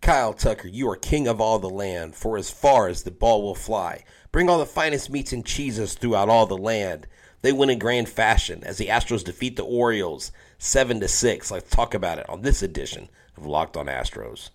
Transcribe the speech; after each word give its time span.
Kyle 0.00 0.32
Tucker, 0.32 0.68
you 0.68 0.88
are 0.88 0.96
king 0.96 1.28
of 1.28 1.42
all 1.42 1.58
the 1.58 1.68
land, 1.68 2.14
for 2.14 2.38
as 2.38 2.50
far 2.50 2.88
as 2.88 3.02
the 3.02 3.10
ball 3.10 3.42
will 3.42 3.54
fly. 3.54 4.02
Bring 4.32 4.48
all 4.48 4.58
the 4.58 4.64
finest 4.64 5.10
meats 5.10 5.32
and 5.32 5.44
cheeses 5.44 5.94
throughout 5.94 6.30
all 6.30 6.46
the 6.46 6.56
land. 6.56 7.06
They 7.42 7.52
win 7.52 7.68
in 7.68 7.78
grand 7.78 8.08
fashion 8.08 8.62
as 8.64 8.78
the 8.78 8.86
Astros 8.86 9.24
defeat 9.24 9.56
the 9.56 9.64
Orioles 9.64 10.32
7 10.58 11.00
to 11.00 11.08
6. 11.08 11.50
Let's 11.50 11.70
talk 11.70 11.92
about 11.92 12.18
it 12.18 12.28
on 12.30 12.40
this 12.40 12.62
edition 12.62 13.10
of 13.36 13.44
Locked 13.44 13.76
on 13.76 13.86
Astros. 13.86 14.50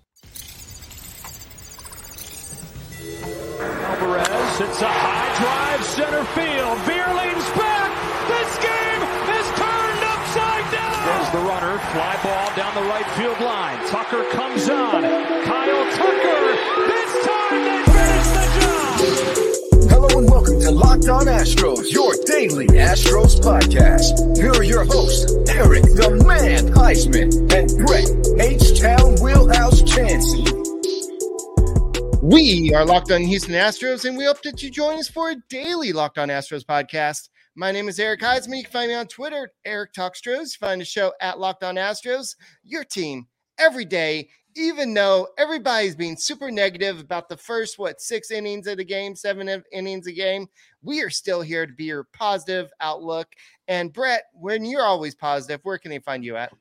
Alvarez 3.60 4.58
hits 4.58 4.82
a 4.82 4.88
high 4.88 5.78
drive 5.78 5.86
center 5.86 6.24
field. 6.34 6.78
Vierling's 6.80 7.50
back. 7.52 7.65
Down 12.76 12.84
the 12.84 12.90
right 12.90 13.10
field 13.12 13.40
line. 13.40 13.88
Tucker 13.88 14.30
comes 14.32 14.70
on. 14.70 15.02
Kyle 15.02 15.92
Tucker. 15.94 16.42
This 16.88 17.26
time 17.26 17.64
they 17.64 17.84
finish 17.92 18.28
the 18.36 18.46
job. 18.60 19.90
Hello 19.90 20.20
and 20.20 20.30
welcome 20.30 20.60
to 20.60 20.72
Locked 20.72 21.08
On 21.08 21.26
Astros, 21.26 21.92
your 21.92 22.14
daily 22.26 22.68
Astros 22.68 23.40
podcast. 23.40 24.38
Here 24.38 24.52
are 24.52 24.64
your 24.64 24.84
hosts, 24.84 25.32
Eric 25.50 25.84
the 25.84 26.22
Man 26.26 26.68
Huysman 26.74 27.32
and 27.54 27.86
Brett 27.86 28.10
H-Town 28.42 29.16
Wheelhouse 29.22 29.82
Chancey. 29.84 30.44
We 32.22 32.74
are 32.74 32.86
Locked 32.86 33.12
On 33.12 33.22
Houston 33.22 33.54
Astros, 33.54 34.04
and 34.04 34.18
we 34.18 34.26
hope 34.26 34.42
that 34.42 34.62
you 34.62 34.70
join 34.70 35.00
us 35.00 35.08
for 35.08 35.30
a 35.30 35.36
daily 35.50 35.94
Locked 35.94 36.18
On 36.18 36.28
Astros 36.28 36.66
podcast. 36.66 37.30
My 37.58 37.72
name 37.72 37.88
is 37.88 38.02
Eric 38.02 38.20
Huysman. 38.20 38.58
You 38.58 38.64
can 38.64 38.72
find 38.74 38.90
me 38.90 38.96
on 38.96 39.08
Twitter, 39.08 39.50
Eric 39.64 39.94
Talkstros. 39.94 40.58
Find 40.58 40.82
the 40.82 40.86
show 40.86 41.14
at 41.22 41.40
Locked 41.40 41.64
On 41.64 41.76
Astros, 41.76 42.36
your 42.66 42.84
team 42.84 43.28
every 43.58 43.86
day, 43.86 44.28
even 44.58 44.94
though 44.94 45.30
everybody's 45.38 45.96
being 45.96 46.18
super 46.18 46.52
negative 46.52 47.00
about 47.00 47.30
the 47.30 47.38
first, 47.38 47.80
what, 47.80 48.02
six 48.02 48.30
innings 48.30 48.68
of 48.68 48.76
the 48.76 48.84
game, 48.84 49.16
seven 49.16 49.48
in- 49.48 49.64
innings 49.72 50.06
a 50.06 50.12
game. 50.12 50.48
We 50.82 51.02
are 51.02 51.10
still 51.10 51.42
here 51.42 51.66
to 51.66 51.72
be 51.72 51.86
your 51.86 52.10
positive 52.12 52.72
outlook. 52.82 53.28
And 53.70 53.94
Brett, 53.94 54.24
when 54.34 54.66
you're 54.66 54.84
always 54.84 55.16
positive, 55.16 55.62
where 55.64 55.78
can 55.78 55.92
they 55.92 56.00
find 56.00 56.26
you 56.26 56.36
at? 56.36 56.52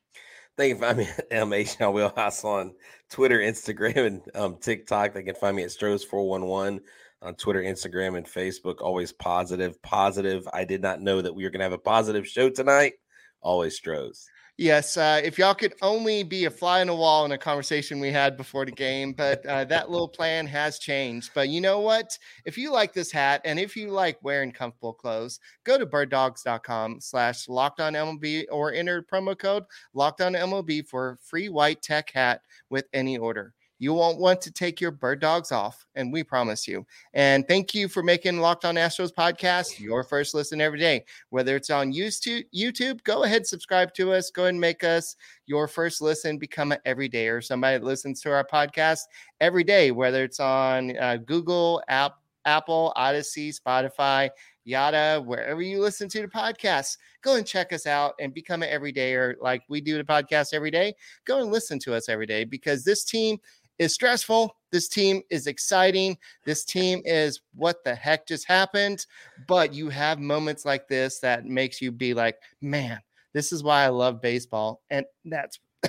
They 0.56 0.68
can 0.70 0.78
find 0.78 0.98
me 0.98 1.08
at 1.18 1.28
MH 1.28 1.92
Wheelhouse 1.92 2.44
on 2.44 2.72
Twitter, 3.11 3.40
Instagram, 3.40 4.06
and 4.06 4.22
um, 4.36 4.58
TikTok. 4.61 5.12
They 5.12 5.24
can 5.24 5.34
find 5.34 5.56
me 5.56 5.64
at 5.64 5.70
Stros411 5.70 6.78
on 7.25 7.34
Twitter, 7.34 7.62
Instagram, 7.62 8.17
and 8.17 8.27
Facebook. 8.27 8.80
Always 8.80 9.12
positive, 9.12 9.80
positive. 9.83 10.47
I 10.53 10.64
did 10.64 10.83
not 10.83 11.00
know 11.00 11.22
that 11.22 11.34
we 11.34 11.44
were 11.44 11.50
going 11.50 11.61
to 11.61 11.64
have 11.64 11.72
a 11.72 11.78
positive 11.78 12.28
show 12.28 12.50
tonight. 12.50 12.94
Always 13.41 13.77
Stros. 13.77 14.27
Yes, 14.56 14.97
uh, 14.97 15.20
if 15.25 15.36
y'all 15.36 15.52
could 15.52 15.75
only 15.83 16.22
be 16.22 16.45
a 16.45 16.50
fly 16.50 16.80
on 16.80 16.86
the 16.86 16.95
wall 16.95 17.25
in 17.25 17.33
a 17.33 17.39
conversation 17.39 17.98
we 17.98 18.12
had 18.12 18.36
before 18.36 18.64
the 18.64 18.70
game, 18.70 19.12
but 19.12 19.45
uh, 19.47 19.64
that 19.64 19.91
little 19.91 20.06
plan 20.06 20.47
has 20.47 20.78
changed. 20.78 21.33
But 21.34 21.48
you 21.48 21.61
know 21.61 21.80
what? 21.80 22.17
If 22.45 22.56
you 22.56 22.70
like 22.70 22.92
this 22.92 23.11
hat 23.11 23.41
and 23.45 23.58
if 23.58 23.75
you 23.75 23.91
like 23.91 24.17
wearing 24.22 24.52
comfortable 24.52 24.92
clothes, 24.92 25.41
go 25.64 25.77
to 25.77 25.84
birddogs.com 25.84 27.00
slash 27.00 27.48
locked 27.48 27.80
on 27.80 27.95
MLB 27.95 28.45
or 28.48 28.72
enter 28.72 29.02
promo 29.02 29.36
code 29.36 29.64
locked 29.92 30.20
on 30.20 30.34
MLB 30.34 30.86
for 30.86 31.11
a 31.11 31.17
free 31.17 31.48
white 31.48 31.83
tech 31.83 32.12
hat 32.12 32.41
with 32.70 32.86
any 32.92 33.19
order. 33.19 33.55
You 33.84 33.92
won't 33.92 34.18
want 34.18 34.40
to 34.40 34.50
take 34.50 34.80
your 34.80 34.92
bird 34.92 35.20
dogs 35.20 35.52
off, 35.52 35.86
and 35.94 36.10
we 36.10 36.24
promise 36.24 36.66
you. 36.66 36.86
And 37.12 37.46
thank 37.46 37.74
you 37.74 37.86
for 37.86 38.02
making 38.02 38.40
Locked 38.40 38.64
On 38.64 38.77
Astros 38.77 39.12
podcast 39.12 39.78
your 39.78 40.02
first 40.02 40.32
listen 40.32 40.58
every 40.62 40.78
day. 40.78 41.04
Whether 41.28 41.54
it's 41.54 41.68
on 41.68 41.92
YouTube, 41.92 43.05
go 43.05 43.24
ahead 43.24 43.46
subscribe 43.46 43.92
to 43.96 44.14
us. 44.14 44.30
Go 44.30 44.44
ahead 44.44 44.55
and 44.55 44.60
make 44.62 44.84
us 44.84 45.16
your 45.44 45.68
first 45.68 46.00
listen. 46.00 46.38
Become 46.38 46.72
an 46.72 46.78
everyday 46.86 47.28
or 47.28 47.42
somebody 47.42 47.77
that 47.77 47.84
listens 47.84 48.22
to 48.22 48.30
our 48.32 48.46
podcast 48.50 49.00
every 49.42 49.64
day. 49.64 49.90
Whether 49.90 50.24
it's 50.24 50.40
on 50.40 50.96
uh, 50.96 51.18
Google, 51.18 51.82
App, 51.88 52.14
Apple, 52.46 52.90
Odyssey, 52.96 53.52
Spotify, 53.52 54.30
yada, 54.64 55.22
wherever 55.22 55.60
you 55.60 55.78
listen 55.78 56.08
to 56.08 56.22
the 56.22 56.28
podcast, 56.28 56.96
go 57.20 57.36
and 57.36 57.46
check 57.46 57.70
us 57.70 57.86
out 57.86 58.14
and 58.18 58.33
become 58.33 58.62
an 58.62 58.70
everydayer 58.70 59.34
like 59.42 59.62
we 59.68 59.83
do 59.83 59.98
the 59.98 60.05
podcast 60.05 60.55
every 60.55 60.70
day. 60.70 60.95
Go 61.27 61.40
and 61.40 61.52
listen 61.52 61.78
to 61.80 61.95
us 61.95 62.08
every 62.08 62.24
day 62.24 62.45
because 62.45 62.83
this 62.83 63.05
team 63.05 63.39
is 63.79 63.92
stressful. 63.92 64.57
This 64.70 64.89
team 64.89 65.23
is 65.30 65.46
exciting. 65.46 66.18
This 66.45 66.64
team 66.64 67.02
is 67.05 67.40
what 67.55 67.85
the 67.85 67.95
heck 67.95 68.27
just 68.27 68.46
happened. 68.46 69.07
But 69.46 69.73
you 69.73 69.89
have 69.89 70.18
moments 70.18 70.64
like 70.64 70.89
this 70.89 71.20
that 71.20 71.45
makes 71.45 71.80
you 71.80 71.92
be 71.92 72.14
like, 72.14 72.36
man, 72.61 73.01
this 73.33 73.52
is 73.52 73.63
why 73.63 73.84
I 73.84 73.89
love 73.89 74.20
baseball. 74.20 74.83
And 74.90 75.05
that's 75.24 75.58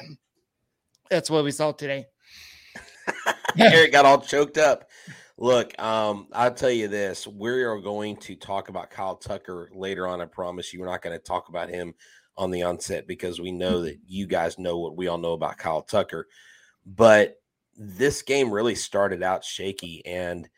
that's 1.10 1.30
what 1.30 1.44
we 1.44 1.52
saw 1.52 1.72
today. 1.72 2.06
Eric 3.58 3.92
got 3.92 4.06
all 4.06 4.20
choked 4.20 4.58
up. 4.58 4.90
Look, 5.38 5.78
um, 5.82 6.28
I'll 6.32 6.54
tell 6.54 6.72
you 6.72 6.88
this: 6.88 7.28
we 7.28 7.50
are 7.50 7.80
going 7.80 8.18
to 8.18 8.36
talk 8.36 8.70
about 8.70 8.90
Kyle 8.90 9.16
Tucker 9.16 9.70
later 9.74 10.08
on. 10.08 10.22
I 10.22 10.26
promise 10.26 10.74
you, 10.74 10.80
we're 10.80 10.86
not 10.86 11.02
going 11.02 11.18
to 11.18 11.24
talk 11.24 11.50
about 11.50 11.70
him 11.70 11.94
on 12.38 12.52
the 12.52 12.64
onset 12.64 13.08
because 13.08 13.40
we 13.40 13.52
know 13.52 13.82
that 13.82 13.98
you 14.08 14.28
guys 14.28 14.58
know 14.60 14.78
what 14.78 14.96
we 14.96 15.08
all 15.08 15.18
know 15.18 15.34
about 15.34 15.58
Kyle 15.58 15.82
Tucker. 15.82 16.28
But 16.86 17.38
this 17.76 18.22
game 18.22 18.52
really 18.52 18.76
started 18.76 19.24
out 19.24 19.44
shaky, 19.44 20.06
and 20.06 20.50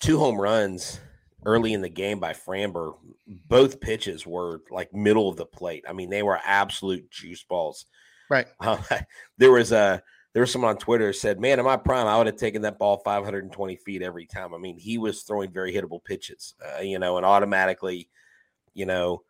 two 0.00 0.18
home 0.18 0.40
runs 0.40 1.00
early 1.46 1.72
in 1.72 1.82
the 1.82 1.88
game 1.88 2.20
by 2.20 2.32
Framber. 2.32 2.94
Both 3.26 3.80
pitches 3.80 4.26
were 4.26 4.62
like 4.70 4.92
middle 4.94 5.28
of 5.28 5.36
the 5.36 5.46
plate. 5.46 5.84
I 5.88 5.92
mean, 5.92 6.10
they 6.10 6.22
were 6.22 6.38
absolute 6.44 7.10
juice 7.10 7.42
balls. 7.42 7.86
Right. 8.30 8.46
Uh, 8.60 8.78
there 9.38 9.52
was 9.52 9.72
a 9.72 10.02
there 10.32 10.40
was 10.40 10.50
someone 10.50 10.70
on 10.70 10.78
Twitter 10.78 11.12
said, 11.12 11.40
"Man, 11.40 11.58
in 11.58 11.64
my 11.64 11.76
prime, 11.76 12.08
I 12.08 12.18
would 12.18 12.26
have 12.26 12.36
taken 12.36 12.62
that 12.62 12.78
ball 12.78 12.98
520 13.04 13.76
feet 13.76 14.02
every 14.02 14.26
time." 14.26 14.52
I 14.52 14.58
mean, 14.58 14.78
he 14.78 14.98
was 14.98 15.22
throwing 15.22 15.52
very 15.52 15.72
hittable 15.72 16.02
pitches, 16.04 16.54
uh, 16.64 16.80
you 16.80 16.98
know, 16.98 17.16
and 17.16 17.24
automatically, 17.24 18.08
you 18.74 18.84
know, 18.84 19.22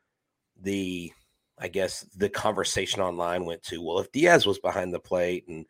the 0.60 1.12
I 1.58 1.68
guess 1.68 2.00
the 2.16 2.28
conversation 2.28 3.00
online 3.00 3.44
went 3.44 3.62
to, 3.64 3.82
well, 3.82 4.00
if 4.00 4.10
Diaz 4.12 4.46
was 4.46 4.58
behind 4.58 4.92
the 4.94 4.98
plate, 4.98 5.46
and 5.46 5.66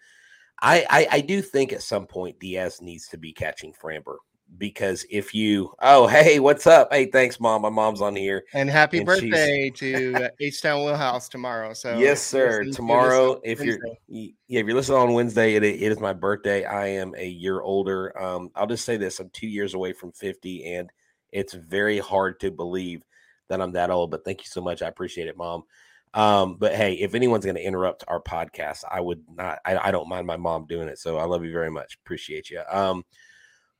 I 0.63 0.87
I, 0.91 1.09
I 1.13 1.21
do 1.21 1.43
think 1.43 1.73
at 1.73 1.83
some 1.83 2.07
point 2.07 2.39
Diaz 2.41 2.81
needs 2.81 3.09
to 3.09 3.19
be 3.19 3.33
catching 3.33 3.73
Framber 3.73 4.17
because 4.59 5.05
if 5.11 5.35
you 5.35 5.73
oh 5.81 6.07
hey 6.07 6.41
what's 6.41 6.67
up? 6.67 6.93
Hey 6.93 7.07
thanks 7.07 7.41
mom. 7.41 7.63
My 7.63 7.71
mom's 7.71 8.01
on 8.01 8.15
here. 8.15 8.45
And 8.55 8.69
happy 8.71 8.99
And 8.99 9.07
birthday 9.07 9.71
to 9.77 10.29
H 10.41 10.63
Town 10.63 10.85
Wheelhouse 10.85 11.29
tomorrow. 11.29 11.73
So 11.73 11.99
yes 11.99 12.23
sir. 12.23 12.47
listen 12.47 12.61
to 12.63 12.69
this 12.69 12.77
tomorrow 12.77 13.41
if 13.45 13.65
you're 13.65 13.79
yeah 14.09 14.61
if 14.61 14.67
you're 14.67 14.77
listening 14.77 14.99
on 14.99 15.13
wednesday 15.13 15.55
it, 15.55 15.65
it 15.65 15.81
is 15.81 16.01
my 16.01 16.13
birthday. 16.13 16.65
I 16.65 16.89
am 16.89 17.15
a 17.17 17.27
year 17.27 17.61
older. 17.61 18.17
Um 18.21 18.51
i'll 18.55 18.67
just 18.67 18.85
say 18.85 18.97
this 18.97 19.21
i'm 19.21 19.31
two 19.31 19.49
years 19.49 19.75
away 19.75 19.93
from 19.93 20.13
50 20.13 20.75
and 20.75 20.91
it's 21.33 21.55
very 21.55 21.99
hard 21.99 22.39
to 22.41 22.51
believe 22.51 23.03
that 23.49 23.61
i'm 23.61 23.73
that 23.73 23.91
old 23.91 24.11
but 24.11 24.25
thank 24.25 24.41
you 24.41 24.47
so 24.47 24.61
much. 24.61 24.83
I 24.83 24.89
appreciate 24.89 25.29
it 25.29 25.37
mom 25.37 25.65
um 26.15 26.57
but 26.57 26.75
hey 26.75 26.95
if 26.95 27.15
anyone's 27.15 27.45
going 27.45 27.57
to 27.57 27.65
interrupt 27.65 28.05
our 28.09 28.21
podcast 28.21 28.85
i 28.91 29.01
would 29.01 29.23
not 29.35 29.59
I, 29.65 29.89
I 29.89 29.91
don't 29.91 30.09
mind 30.09 30.27
my 30.27 30.37
mom 30.37 30.67
doing 30.67 30.89
it 30.89 30.99
so 30.99 31.19
i 31.19 31.25
love 31.25 31.45
you 31.45 31.53
very 31.53 31.71
much 31.71 31.99
appreciate 32.05 32.51
you 32.51 32.63
um 32.71 33.05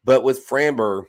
but 0.05 0.23
with 0.23 0.47
framber 0.47 1.05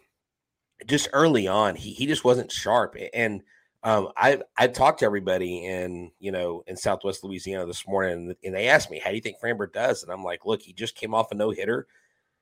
just 0.86 1.10
early 1.14 1.48
on 1.48 1.76
he, 1.76 1.92
he 1.92 2.06
just 2.06 2.24
wasn't 2.24 2.52
sharp 2.52 2.96
and 3.14 3.42
um, 3.84 4.10
I 4.18 4.42
I 4.58 4.66
talked 4.68 5.02
to 5.02 5.06
everybody 5.06 5.64
in 5.64 6.10
you 6.18 6.32
know 6.32 6.64
in 6.66 6.76
Southwest 6.76 7.24
Louisiana 7.24 7.68
this 7.68 7.88
morning, 7.88 8.36
and, 8.44 8.56
they 8.56 8.68
asked 8.68 8.90
me, 8.90 8.98
"How 8.98 9.12
do 9.12 9.16
you 9.16 9.22
think 9.22 9.38
Framber 9.40 9.72
does?" 9.72 10.02
And 10.02 10.12
I'm 10.12 10.24
like, 10.24 10.44
"Look, 10.44 10.64
he 10.64 10.74
just 10.74 10.96
came 10.96 11.14
off 11.14 11.32
a 11.32 11.36
no 11.36 11.52
hitter. 11.52 11.86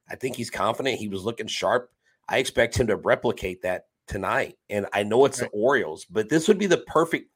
I 0.09 0.16
think 0.16 0.38
he's 0.38 0.49
confident. 0.49 0.99
He 0.99 1.09
was 1.09 1.25
looking 1.25 1.47
sharp. 1.47 1.91
I 2.29 2.38
expect 2.38 2.77
him 2.77 2.88
to 2.88 2.95
replicate 2.95 3.61
that 3.63 3.88
tonight. 4.07 4.57
And 4.69 4.88
I 4.93 5.03
know 5.03 5.25
it's 5.25 5.41
Right. 5.41 5.51
the 5.51 5.57
Orioles, 5.57 6.05
but 6.05 6.29
this 6.29 6.47
would 6.47 6.57
be 6.57 6.66
the 6.66 6.77
perfect 6.77 7.29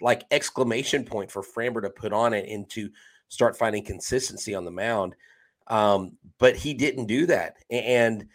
like 0.00 0.24
exclamation 0.30 1.04
point 1.04 1.30
for 1.30 1.42
Framber 1.42 1.82
to 1.82 1.90
put 1.90 2.12
on 2.12 2.34
it 2.34 2.48
and 2.48 2.68
to 2.70 2.90
start 3.28 3.56
finding 3.56 3.84
consistency 3.84 4.54
on 4.54 4.64
the 4.64 4.70
mound. 4.70 5.14
Um, 5.66 6.16
but 6.38 6.56
he 6.56 6.74
didn't 6.74 7.06
do 7.06 7.26
that, 7.26 7.56
and 7.70 8.28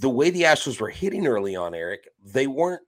the 0.00 0.10
way 0.10 0.30
the 0.30 0.42
Astros 0.42 0.80
were 0.80 0.90
hitting 0.90 1.26
early 1.26 1.54
on, 1.56 1.74
Eric, 1.74 2.08
they 2.24 2.46
weren't 2.46 2.82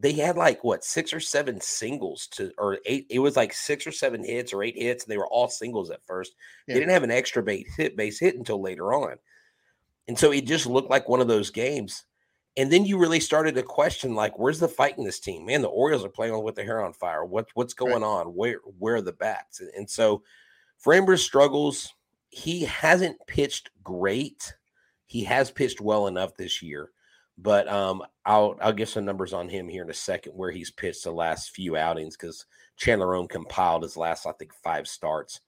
they 0.00 0.12
had 0.12 0.36
like 0.36 0.64
what 0.64 0.82
six 0.82 1.12
or 1.12 1.20
seven 1.20 1.60
singles 1.60 2.26
to 2.28 2.50
or 2.56 2.78
eight 2.86 3.06
it 3.10 3.18
was 3.18 3.36
like 3.36 3.52
six 3.52 3.86
or 3.86 3.92
seven 3.92 4.24
hits 4.24 4.52
or 4.52 4.62
eight 4.62 4.76
hits 4.76 5.04
and 5.04 5.12
they 5.12 5.18
were 5.18 5.26
all 5.26 5.48
singles 5.48 5.90
at 5.90 6.04
first 6.06 6.34
Yeah. 6.66 6.74
they 6.74 6.80
didn't 6.80 6.92
have 6.92 7.02
an 7.02 7.10
extra 7.10 7.42
base 7.42 7.70
hit 7.76 7.96
base 7.96 8.18
hit 8.18 8.34
until 8.36 8.62
later 8.62 8.94
on 8.94 9.16
and 10.08 10.18
so 10.18 10.32
it 10.32 10.46
just 10.46 10.64
looked 10.66 10.88
like 10.90 11.08
one 11.08 11.20
of 11.20 11.28
those 11.28 11.50
games 11.50 12.04
and 12.60 12.70
then 12.70 12.84
you 12.84 12.98
really 12.98 13.20
started 13.20 13.54
to 13.54 13.62
question 13.62 14.14
like 14.14 14.38
where's 14.38 14.60
the 14.60 14.68
fight 14.68 14.98
in 14.98 15.04
this 15.04 15.20
team? 15.20 15.46
Man 15.46 15.62
the 15.62 15.68
orioles 15.68 16.04
are 16.04 16.10
playing 16.10 16.42
with 16.42 16.54
their 16.54 16.64
hair 16.64 16.84
on 16.84 16.92
fire. 16.92 17.24
What, 17.24 17.48
what's 17.54 17.74
going 17.74 18.02
on? 18.02 18.28
Where 18.28 18.58
where 18.78 18.96
are 18.96 19.02
the 19.02 19.12
bats? 19.12 19.60
And, 19.60 19.70
and 19.76 19.90
so 19.90 20.22
framber 20.84 21.18
struggles 21.18 21.92
he 22.28 22.62
hasn't 22.62 23.16
pitched 23.26 23.70
great. 23.82 24.54
He 25.06 25.24
has 25.24 25.50
pitched 25.50 25.80
well 25.80 26.06
enough 26.06 26.36
this 26.36 26.62
year 26.62 26.90
but 27.42 27.68
um, 27.68 28.02
I'll 28.24 28.56
I'll 28.60 28.72
give 28.72 28.88
some 28.88 29.04
numbers 29.04 29.32
on 29.32 29.48
him 29.48 29.68
here 29.68 29.82
in 29.82 29.90
a 29.90 29.94
second 29.94 30.32
where 30.32 30.50
he's 30.50 30.70
pitched 30.70 31.04
the 31.04 31.12
last 31.12 31.50
few 31.50 31.76
outings 31.76 32.16
because 32.16 32.44
Chandler 32.76 33.08
Rome 33.08 33.28
compiled 33.28 33.82
his 33.82 33.96
last 33.96 34.26
I 34.26 34.32
think 34.32 34.52
five 34.52 34.86
starts, 34.86 35.40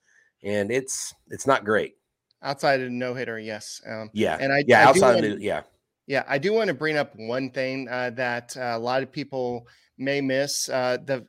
and 0.43 0.71
it's 0.71 1.15
it's 1.29 1.47
not 1.47 1.65
great. 1.65 1.97
Outside 2.43 2.81
of 2.81 2.91
no 2.91 3.15
hitter, 3.15 3.39
yes. 3.39 3.81
Um, 3.87 4.11
yeah, 4.13 4.39
and 4.41 4.53
I 4.53 4.65
yeah 4.67 4.81
I 4.81 4.85
outside 4.85 5.25
of 5.25 5.41
yeah 5.41 5.63
yeah 6.07 6.25
I 6.29 6.39
do 6.39 6.53
want 6.53 6.69
to 6.69 6.75
bring 6.75 6.97
up 6.97 7.13
one 7.17 7.51
thing 7.51 7.89
uh, 7.89 8.11
that 8.11 8.57
uh, 8.57 8.73
a 8.75 8.79
lot 8.79 9.03
of 9.03 9.13
people 9.13 9.67
may 9.99 10.21
miss. 10.21 10.69
Uh, 10.69 10.99
the 11.05 11.27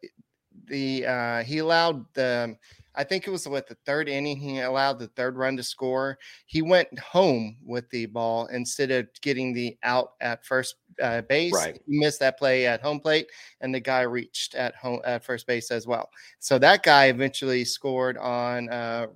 the 0.65 1.05
uh, 1.05 1.43
he 1.43 1.59
allowed 1.59 2.05
the 2.13 2.55
I 2.95 3.03
think 3.03 3.27
it 3.27 3.31
was 3.31 3.47
with 3.47 3.67
the 3.67 3.77
third 3.85 4.07
inning 4.07 4.37
he 4.37 4.59
allowed 4.59 4.99
the 4.99 5.07
third 5.07 5.35
run 5.35 5.57
to 5.57 5.63
score. 5.63 6.17
He 6.45 6.61
went 6.61 6.99
home 6.99 7.57
with 7.65 7.89
the 7.89 8.05
ball 8.05 8.47
instead 8.47 8.91
of 8.91 9.07
getting 9.21 9.53
the 9.53 9.77
out 9.83 10.13
at 10.21 10.45
first 10.45 10.75
uh, 11.01 11.21
base. 11.21 11.53
Right. 11.53 11.79
He 11.87 11.99
missed 11.99 12.19
that 12.19 12.37
play 12.37 12.67
at 12.67 12.81
home 12.81 12.99
plate, 12.99 13.27
and 13.61 13.73
the 13.73 13.79
guy 13.79 14.01
reached 14.01 14.55
at 14.55 14.75
home 14.75 15.01
at 15.05 15.23
first 15.23 15.47
base 15.47 15.71
as 15.71 15.87
well. 15.87 16.09
So 16.39 16.59
that 16.59 16.83
guy 16.83 17.05
eventually 17.05 17.65
scored 17.65 18.17
on 18.17 18.69
uh, 18.69 19.07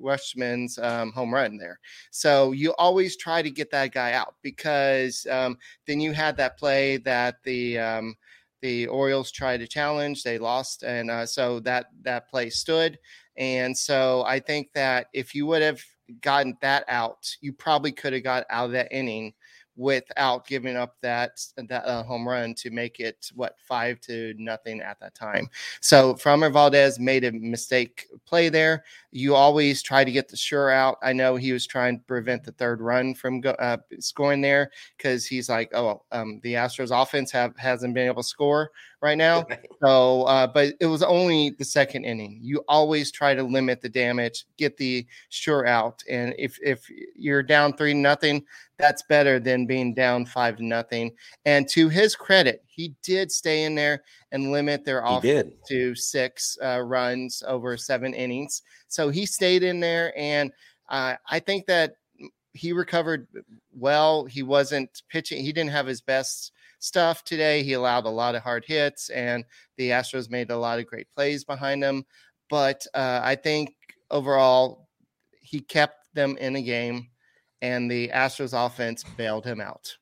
Rutschman's 0.00 0.78
um, 0.78 1.12
home 1.12 1.32
run 1.32 1.56
there. 1.56 1.78
So 2.10 2.52
you 2.52 2.74
always 2.74 3.16
try 3.16 3.42
to 3.42 3.50
get 3.50 3.70
that 3.70 3.92
guy 3.92 4.12
out 4.12 4.34
because 4.42 5.26
um, 5.30 5.58
then 5.86 6.00
you 6.00 6.12
had 6.12 6.36
that 6.36 6.58
play 6.58 6.98
that 6.98 7.42
the 7.44 7.78
um, 7.78 8.16
the 8.62 8.86
Orioles 8.86 9.30
tried 9.30 9.58
to 9.58 9.66
challenge, 9.66 10.22
they 10.22 10.38
lost, 10.38 10.82
and 10.84 11.10
uh, 11.10 11.26
so 11.26 11.60
that 11.60 11.86
that 12.02 12.28
play 12.28 12.48
stood. 12.48 12.98
And 13.36 13.76
so 13.76 14.24
I 14.26 14.40
think 14.40 14.72
that 14.74 15.08
if 15.12 15.34
you 15.34 15.46
would 15.46 15.62
have 15.62 15.82
gotten 16.20 16.56
that 16.62 16.84
out, 16.88 17.34
you 17.40 17.52
probably 17.52 17.92
could 17.92 18.12
have 18.12 18.24
got 18.24 18.46
out 18.50 18.66
of 18.66 18.72
that 18.72 18.92
inning 18.92 19.34
without 19.76 20.46
giving 20.46 20.76
up 20.76 20.96
that 21.00 21.40
that 21.56 21.84
uh, 21.84 22.02
home 22.02 22.28
run 22.28 22.54
to 22.54 22.70
make 22.70 23.00
it 23.00 23.30
what 23.34 23.56
five 23.58 24.00
to 24.00 24.34
nothing 24.38 24.80
at 24.80 25.00
that 25.00 25.14
time. 25.14 25.48
So 25.80 26.14
Framber 26.14 26.52
Valdez 26.52 26.98
made 26.98 27.24
a 27.24 27.32
mistake 27.32 28.06
play 28.26 28.48
there. 28.48 28.84
You 29.12 29.34
always 29.34 29.82
try 29.82 30.04
to 30.04 30.10
get 30.10 30.28
the 30.28 30.36
sure 30.36 30.70
out. 30.70 30.96
I 31.02 31.12
know 31.12 31.36
he 31.36 31.52
was 31.52 31.66
trying 31.66 31.98
to 31.98 32.04
prevent 32.04 32.44
the 32.44 32.52
third 32.52 32.80
run 32.80 33.14
from 33.14 33.40
go, 33.40 33.50
uh, 33.50 33.76
scoring 34.00 34.40
there 34.40 34.70
because 34.96 35.26
he's 35.26 35.48
like, 35.48 35.72
oh, 35.74 36.02
um, 36.12 36.40
the 36.42 36.54
Astros 36.54 36.90
offense 36.90 37.30
have 37.30 37.56
hasn't 37.58 37.94
been 37.94 38.06
able 38.06 38.22
to 38.22 38.28
score 38.28 38.70
right 39.02 39.18
now. 39.18 39.46
So, 39.82 40.22
uh, 40.22 40.46
but 40.46 40.74
it 40.80 40.86
was 40.86 41.02
only 41.02 41.50
the 41.50 41.64
second 41.64 42.04
inning. 42.04 42.38
You 42.42 42.64
always 42.68 43.10
try 43.10 43.34
to 43.34 43.42
limit 43.42 43.82
the 43.82 43.88
damage, 43.90 44.46
get 44.56 44.76
the 44.78 45.06
sure 45.28 45.66
out, 45.66 46.02
and 46.08 46.34
if 46.38 46.58
if 46.62 46.90
you're 47.14 47.42
down 47.42 47.74
three 47.76 47.94
nothing, 47.94 48.44
that's 48.78 49.02
better 49.02 49.38
than 49.38 49.66
being 49.66 49.94
down 49.94 50.26
five 50.26 50.56
to 50.56 50.64
nothing. 50.64 51.12
And 51.44 51.68
to 51.68 51.88
his 51.88 52.16
credit, 52.16 52.64
he 52.72 52.94
did 53.02 53.30
stay 53.30 53.64
in 53.64 53.74
there 53.74 54.02
and 54.32 54.50
limit 54.50 54.84
their 54.84 55.02
offense 55.04 55.52
to 55.68 55.94
six 55.94 56.56
uh, 56.64 56.80
runs 56.80 57.42
over 57.46 57.76
seven 57.76 58.14
innings. 58.14 58.62
So 58.88 59.10
he 59.10 59.26
stayed 59.26 59.62
in 59.62 59.78
there, 59.78 60.12
and 60.16 60.50
uh, 60.88 61.16
I 61.28 61.38
think 61.38 61.66
that 61.66 61.96
he 62.54 62.72
recovered 62.72 63.28
well. 63.72 64.24
He 64.24 64.42
wasn't 64.42 65.02
pitching; 65.10 65.42
he 65.42 65.52
didn't 65.52 65.70
have 65.70 65.86
his 65.86 66.00
best 66.00 66.52
stuff 66.78 67.24
today. 67.24 67.62
He 67.62 67.74
allowed 67.74 68.06
a 68.06 68.10
lot 68.10 68.34
of 68.34 68.42
hard 68.42 68.64
hits, 68.64 69.10
and 69.10 69.44
the 69.76 69.90
Astros 69.90 70.30
made 70.30 70.50
a 70.50 70.56
lot 70.56 70.78
of 70.78 70.86
great 70.86 71.08
plays 71.14 71.44
behind 71.44 71.84
him. 71.84 72.04
But 72.48 72.86
uh, 72.94 73.20
I 73.22 73.34
think 73.34 73.74
overall, 74.10 74.88
he 75.40 75.60
kept 75.60 76.14
them 76.14 76.38
in 76.38 76.56
a 76.56 76.62
game, 76.62 77.08
and 77.60 77.90
the 77.90 78.08
Astros 78.08 78.54
offense 78.54 79.04
bailed 79.16 79.44
him 79.44 79.60
out. 79.60 79.94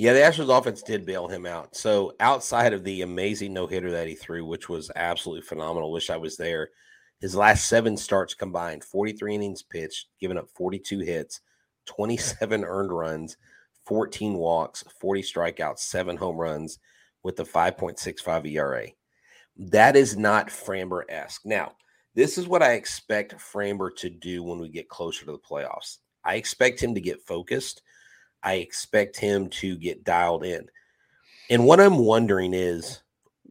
Yeah, 0.00 0.14
the 0.14 0.20
Astros 0.20 0.58
offense 0.58 0.82
did 0.82 1.04
bail 1.04 1.28
him 1.28 1.44
out. 1.44 1.76
So 1.76 2.14
outside 2.20 2.72
of 2.72 2.84
the 2.84 3.02
amazing 3.02 3.52
no 3.52 3.66
hitter 3.66 3.90
that 3.90 4.08
he 4.08 4.14
threw, 4.14 4.46
which 4.46 4.66
was 4.66 4.90
absolutely 4.96 5.42
phenomenal, 5.42 5.92
wish 5.92 6.08
I 6.08 6.16
was 6.16 6.38
there. 6.38 6.70
His 7.20 7.36
last 7.36 7.68
seven 7.68 7.98
starts 7.98 8.32
combined, 8.32 8.82
43 8.82 9.34
innings 9.34 9.62
pitched, 9.62 10.06
giving 10.18 10.38
up 10.38 10.48
42 10.54 11.00
hits, 11.00 11.42
27 11.84 12.64
earned 12.64 12.90
runs, 12.90 13.36
14 13.84 14.38
walks, 14.38 14.82
40 14.98 15.20
strikeouts, 15.20 15.80
seven 15.80 16.16
home 16.16 16.38
runs 16.38 16.78
with 17.22 17.38
a 17.40 17.44
5.65 17.44 18.50
ERA. 18.50 18.86
That 19.58 19.96
is 19.96 20.16
not 20.16 20.48
Framber 20.48 21.02
esque. 21.10 21.42
Now, 21.44 21.72
this 22.14 22.38
is 22.38 22.48
what 22.48 22.62
I 22.62 22.72
expect 22.72 23.36
Framber 23.36 23.94
to 23.96 24.08
do 24.08 24.44
when 24.44 24.60
we 24.60 24.70
get 24.70 24.88
closer 24.88 25.26
to 25.26 25.32
the 25.32 25.38
playoffs. 25.38 25.98
I 26.24 26.36
expect 26.36 26.82
him 26.82 26.94
to 26.94 27.02
get 27.02 27.20
focused. 27.20 27.82
I 28.42 28.54
expect 28.54 29.18
him 29.18 29.48
to 29.50 29.76
get 29.76 30.04
dialed 30.04 30.44
in. 30.44 30.66
And 31.50 31.66
what 31.66 31.80
I'm 31.80 31.98
wondering 31.98 32.54
is 32.54 33.02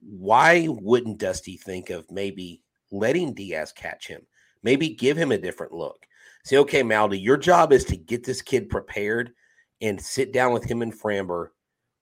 why 0.02 0.68
wouldn't 0.70 1.20
Dusty 1.20 1.58
think 1.58 1.90
of 1.90 2.10
maybe 2.10 2.62
letting 2.92 3.34
Diaz 3.34 3.72
catch 3.72 4.08
him? 4.08 4.22
Maybe 4.64 4.90
give 4.90 5.18
him 5.18 5.32
a 5.32 5.38
different 5.38 5.74
look. 5.74 6.06
Say, 6.44 6.58
okay, 6.58 6.84
Maldi, 6.84 7.22
your 7.22 7.38
job 7.38 7.72
is 7.74 7.84
to 7.86 7.98
get 7.98 8.24
this 8.24 8.42
kid 8.42 8.70
prepared 8.70 9.34
and 9.82 10.02
sit 10.02 10.34
down 10.34 10.54
with 10.54 10.64
him 10.64 10.82
and 10.82 10.94
Framber 10.94 11.50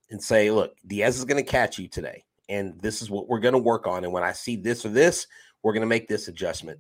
and 0.10 0.22
say, 0.22 0.51
look, 0.51 0.75
Diaz 0.86 1.18
is 1.18 1.25
going 1.25 1.44
to 1.44 1.51
catch 1.51 1.78
you 1.78 1.88
today. 1.88 2.24
And 2.50 2.80
this 2.80 3.01
is 3.01 3.10
what 3.10 3.28
we're 3.28 3.40
going 3.40 3.54
to 3.54 3.60
work 3.60 3.88
on. 3.88 4.04
And 4.04 4.13
when 4.13 4.24
I 4.24 4.31
see 4.31 4.56
this 4.56 4.86
or 4.86 4.90
this, 4.90 5.28
we're 5.63 5.74
going 5.74 5.81
to 5.81 5.88
make 5.88 6.07
this 6.07 6.28
adjustment 6.28 6.80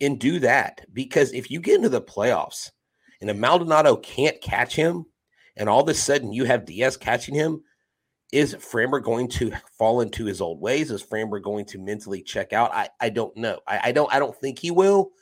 and 0.00 0.18
do 0.18 0.38
that. 0.40 0.84
Because 0.92 1.32
if 1.32 1.50
you 1.50 1.60
get 1.60 1.76
into 1.76 1.88
the 1.88 2.02
playoffs 2.02 2.70
and 3.20 3.30
if 3.30 3.36
Maldonado 3.36 3.96
can't 3.96 4.40
catch 4.40 4.76
him, 4.76 5.06
and 5.58 5.68
all 5.68 5.80
of 5.80 5.88
a 5.88 5.94
sudden 5.94 6.32
you 6.32 6.44
have 6.44 6.64
Diaz 6.64 6.96
catching 6.96 7.34
him, 7.34 7.62
is 8.32 8.54
Framber 8.54 9.02
going 9.02 9.28
to 9.28 9.52
fall 9.78 10.00
into 10.00 10.24
his 10.24 10.40
old 10.40 10.60
ways? 10.60 10.90
Is 10.90 11.02
Framber 11.02 11.42
going 11.42 11.64
to 11.66 11.78
mentally 11.78 12.22
check 12.22 12.52
out? 12.52 12.72
I, 12.74 12.88
I 13.00 13.10
don't 13.10 13.36
know. 13.36 13.60
I, 13.66 13.80
I 13.84 13.92
don't 13.92 14.12
I 14.12 14.18
don't 14.18 14.36
think 14.36 14.58
he 14.58 14.70
will 14.70 15.12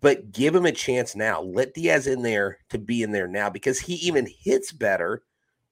but 0.00 0.32
give 0.32 0.54
him 0.54 0.66
a 0.66 0.72
chance 0.72 1.14
now. 1.14 1.40
Let 1.40 1.74
Diaz 1.74 2.06
in 2.06 2.22
there 2.22 2.58
to 2.70 2.78
be 2.78 3.02
in 3.02 3.12
there 3.12 3.28
now 3.28 3.50
because 3.50 3.78
he 3.78 3.94
even 3.94 4.26
hits 4.40 4.72
better 4.72 5.22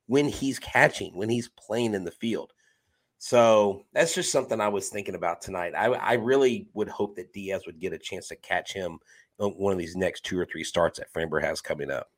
when 0.07 0.29
he's 0.29 0.59
catching, 0.59 1.17
when 1.17 1.29
he's 1.29 1.49
playing 1.49 1.95
in 1.95 2.05
the 2.05 2.11
field. 2.11 2.53
So 3.19 3.87
that's 3.93 4.15
just 4.15 4.31
something 4.31 4.61
I 4.61 4.69
was 4.69 4.89
thinking 4.89 5.15
about 5.15 5.41
tonight. 5.41 5.73
I, 5.77 5.87
I 5.87 6.13
really 6.15 6.69
would 6.75 6.89
hope 6.89 7.17
that 7.17 7.33
Diaz 7.33 7.63
would 7.67 7.81
get 7.81 7.93
a 7.93 7.99
chance 7.99 8.29
to 8.29 8.37
catch 8.37 8.73
him 8.73 8.99
on 9.39 9.53
one 9.53 9.73
of 9.73 9.79
these 9.79 9.97
next 9.97 10.25
two 10.25 10.39
or 10.39 10.45
three 10.45 10.65
starts 10.65 10.99
that 10.99 11.13
Framber 11.13 11.43
has 11.43 11.61
coming 11.61 11.91
up. 11.91 12.11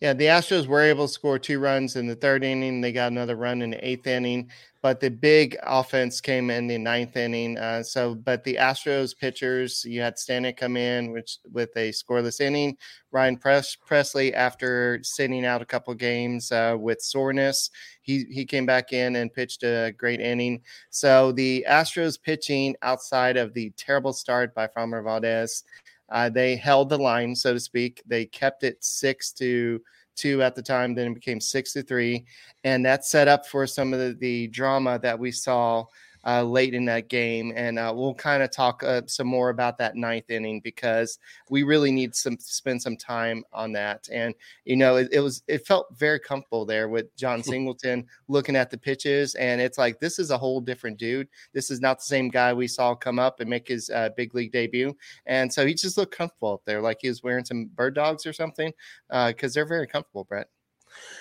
Yeah, 0.00 0.12
the 0.12 0.26
Astros 0.26 0.68
were 0.68 0.82
able 0.82 1.08
to 1.08 1.12
score 1.12 1.40
two 1.40 1.58
runs 1.58 1.96
in 1.96 2.06
the 2.06 2.14
third 2.14 2.44
inning. 2.44 2.80
They 2.80 2.92
got 2.92 3.10
another 3.10 3.34
run 3.34 3.62
in 3.62 3.70
the 3.70 3.84
eighth 3.84 4.06
inning, 4.06 4.48
but 4.80 5.00
the 5.00 5.10
big 5.10 5.56
offense 5.64 6.20
came 6.20 6.50
in 6.50 6.68
the 6.68 6.78
ninth 6.78 7.16
inning. 7.16 7.58
Uh, 7.58 7.82
so, 7.82 8.14
but 8.14 8.44
the 8.44 8.54
Astros 8.54 9.18
pitchers, 9.18 9.84
you 9.84 10.00
had 10.00 10.14
Stanek 10.14 10.56
come 10.56 10.76
in, 10.76 11.10
which 11.10 11.38
with 11.50 11.76
a 11.76 11.90
scoreless 11.90 12.40
inning. 12.40 12.76
Ryan 13.10 13.38
Press, 13.38 13.76
Pressly, 13.76 14.32
after 14.34 15.00
sitting 15.02 15.44
out 15.44 15.62
a 15.62 15.66
couple 15.66 15.92
games 15.94 16.52
uh, 16.52 16.76
with 16.78 17.02
soreness, 17.02 17.70
he 18.00 18.24
he 18.30 18.44
came 18.44 18.66
back 18.66 18.92
in 18.92 19.16
and 19.16 19.32
pitched 19.32 19.64
a 19.64 19.92
great 19.98 20.20
inning. 20.20 20.62
So 20.90 21.32
the 21.32 21.66
Astros 21.68 22.22
pitching 22.22 22.76
outside 22.82 23.36
of 23.36 23.52
the 23.52 23.70
terrible 23.70 24.12
start 24.12 24.54
by 24.54 24.68
Framber 24.68 25.02
Valdez 25.02 25.64
uh, 26.10 26.28
they 26.28 26.56
held 26.56 26.88
the 26.88 26.98
line, 26.98 27.34
so 27.34 27.52
to 27.52 27.60
speak. 27.60 28.02
They 28.06 28.26
kept 28.26 28.64
it 28.64 28.82
six 28.82 29.32
to 29.32 29.80
two 30.16 30.42
at 30.42 30.54
the 30.54 30.62
time, 30.62 30.94
then 30.94 31.12
it 31.12 31.14
became 31.14 31.40
six 31.40 31.72
to 31.72 31.82
three. 31.82 32.24
And 32.64 32.84
that 32.84 33.04
set 33.04 33.28
up 33.28 33.46
for 33.46 33.66
some 33.66 33.92
of 33.92 34.00
the, 34.00 34.16
the 34.18 34.48
drama 34.48 34.98
that 35.00 35.18
we 35.18 35.30
saw 35.30 35.84
uh, 36.28 36.42
late 36.42 36.74
in 36.74 36.84
that 36.84 37.08
game, 37.08 37.54
and 37.56 37.78
uh, 37.78 37.90
we'll 37.96 38.12
kind 38.12 38.42
of 38.42 38.50
talk 38.50 38.82
uh, 38.82 39.00
some 39.06 39.26
more 39.26 39.48
about 39.48 39.78
that 39.78 39.96
ninth 39.96 40.28
inning 40.28 40.60
because 40.60 41.18
we 41.48 41.62
really 41.62 41.90
need 41.90 42.14
some 42.14 42.36
spend 42.38 42.82
some 42.82 42.98
time 42.98 43.42
on 43.50 43.72
that. 43.72 44.06
And 44.12 44.34
you 44.66 44.76
know, 44.76 44.96
it, 44.96 45.08
it 45.10 45.20
was 45.20 45.42
it 45.48 45.66
felt 45.66 45.86
very 45.96 46.20
comfortable 46.20 46.66
there 46.66 46.90
with 46.90 47.16
Jon 47.16 47.42
Singleton 47.42 48.06
looking 48.28 48.56
at 48.56 48.70
the 48.70 48.76
pitches, 48.76 49.36
and 49.36 49.58
it's 49.58 49.78
like 49.78 50.00
this 50.00 50.18
is 50.18 50.30
a 50.30 50.36
whole 50.36 50.60
different 50.60 50.98
dude. 50.98 51.28
This 51.54 51.70
is 51.70 51.80
not 51.80 51.98
the 51.98 52.04
same 52.04 52.28
guy 52.28 52.52
we 52.52 52.68
saw 52.68 52.94
come 52.94 53.18
up 53.18 53.40
and 53.40 53.48
make 53.48 53.66
his 53.66 53.88
uh, 53.88 54.10
big 54.14 54.34
league 54.34 54.52
debut, 54.52 54.94
and 55.24 55.50
so 55.50 55.66
he 55.66 55.72
just 55.72 55.96
looked 55.96 56.14
comfortable 56.14 56.52
up 56.52 56.62
there, 56.66 56.82
like 56.82 56.98
he 57.00 57.08
was 57.08 57.22
wearing 57.22 57.46
some 57.46 57.70
bird 57.74 57.94
dogs 57.94 58.26
or 58.26 58.34
something, 58.34 58.70
because 59.08 59.52
uh, 59.52 59.54
they're 59.54 59.66
very 59.66 59.86
comfortable, 59.86 60.24
Brett. 60.24 60.48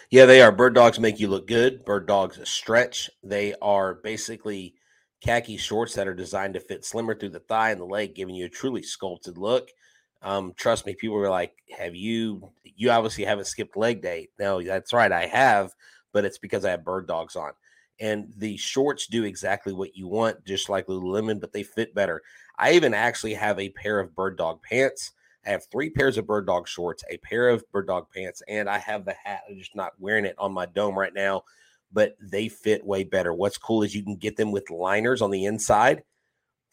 Yeah, 0.10 0.26
they 0.26 0.42
are. 0.42 0.52
Bird 0.52 0.76
dogs 0.76 1.00
make 1.00 1.20
you 1.20 1.28
look 1.30 1.48
good. 1.48 1.86
Bird 1.86 2.08
dogs 2.08 2.40
stretch. 2.50 3.10
They 3.24 3.54
are 3.62 3.96
basically 3.96 4.76
khaki 5.22 5.58
shorts 5.58 5.96
that 5.96 6.08
are 6.08 6.14
designed 6.14 6.54
to 6.54 6.60
fit 6.60 6.86
slimmer 6.86 7.16
through 7.16 7.30
the 7.30 7.40
thigh 7.40 7.72
and 7.72 7.82
the 7.82 7.86
leg, 7.86 8.16
giving 8.16 8.36
you 8.36 8.46
a 8.46 8.50
truly 8.50 8.84
sculpted 8.84 9.38
look. 9.38 9.70
Um, 10.22 10.54
trust 10.56 10.86
me, 10.86 10.96
people 10.96 11.18
were 11.18 11.30
like, 11.30 11.54
"Have 11.78 11.96
you? 11.96 12.52
You 12.64 12.92
obviously 12.92 13.24
haven't 13.26 13.46
skipped 13.46 13.78
leg 13.78 14.02
day." 14.02 14.30
No, 14.40 14.62
that's 14.62 14.94
right, 14.94 15.12
I 15.12 15.26
have, 15.28 15.74
but 16.12 16.26
it's 16.26 16.38
because 16.38 16.66
I 16.66 16.72
have 16.72 16.84
bird 16.84 17.08
dogs 17.08 17.36
on, 17.36 17.52
and 18.00 18.34
the 18.38 18.58
shorts 18.58 19.08
do 19.08 19.24
exactly 19.24 19.74
what 19.74 19.96
you 19.96 20.08
want, 20.08 20.44
just 20.46 20.70
like 20.70 20.88
Lululemon, 20.88 21.40
but 21.40 21.54
they 21.54 21.64
fit 21.64 21.94
better. 21.94 22.22
I 22.58 22.74
even 22.74 22.94
actually 22.94 23.36
have 23.36 23.60
a 23.60 23.70
pair 23.70 24.00
of 24.00 24.16
bird 24.16 24.38
dog 24.38 24.62
pants. 24.64 25.12
I 25.46 25.52
have 25.52 25.66
three 25.66 25.90
pairs 25.90 26.18
of 26.18 26.28
bird 26.28 26.48
dog 26.48 26.68
shorts, 26.68 27.04
a 27.10 27.18
pair 27.18 27.50
of 27.50 27.64
bird 27.72 27.88
dog 27.88 28.08
pants, 28.14 28.42
and 28.48 28.70
I 28.70 28.80
have 28.80 29.06
the 29.06 29.14
hat. 29.14 29.44
I'm 29.50 29.58
just 29.58 29.76
not 29.76 29.94
wearing 30.00 30.26
it 30.26 30.36
on 30.38 30.52
my 30.52 30.66
dome 30.66 30.98
right 30.98 31.14
now 31.14 31.44
but 31.92 32.16
they 32.22 32.48
fit 32.50 32.86
way 32.86 33.04
better. 33.04 33.34
What's 33.34 33.58
cool 33.58 33.84
is 33.84 33.96
you 33.96 34.04
can 34.04 34.18
get 34.18 34.38
them 34.38 34.52
with 34.52 34.70
liners 34.70 35.22
on 35.22 35.32
the 35.32 35.46
inside. 35.46 36.04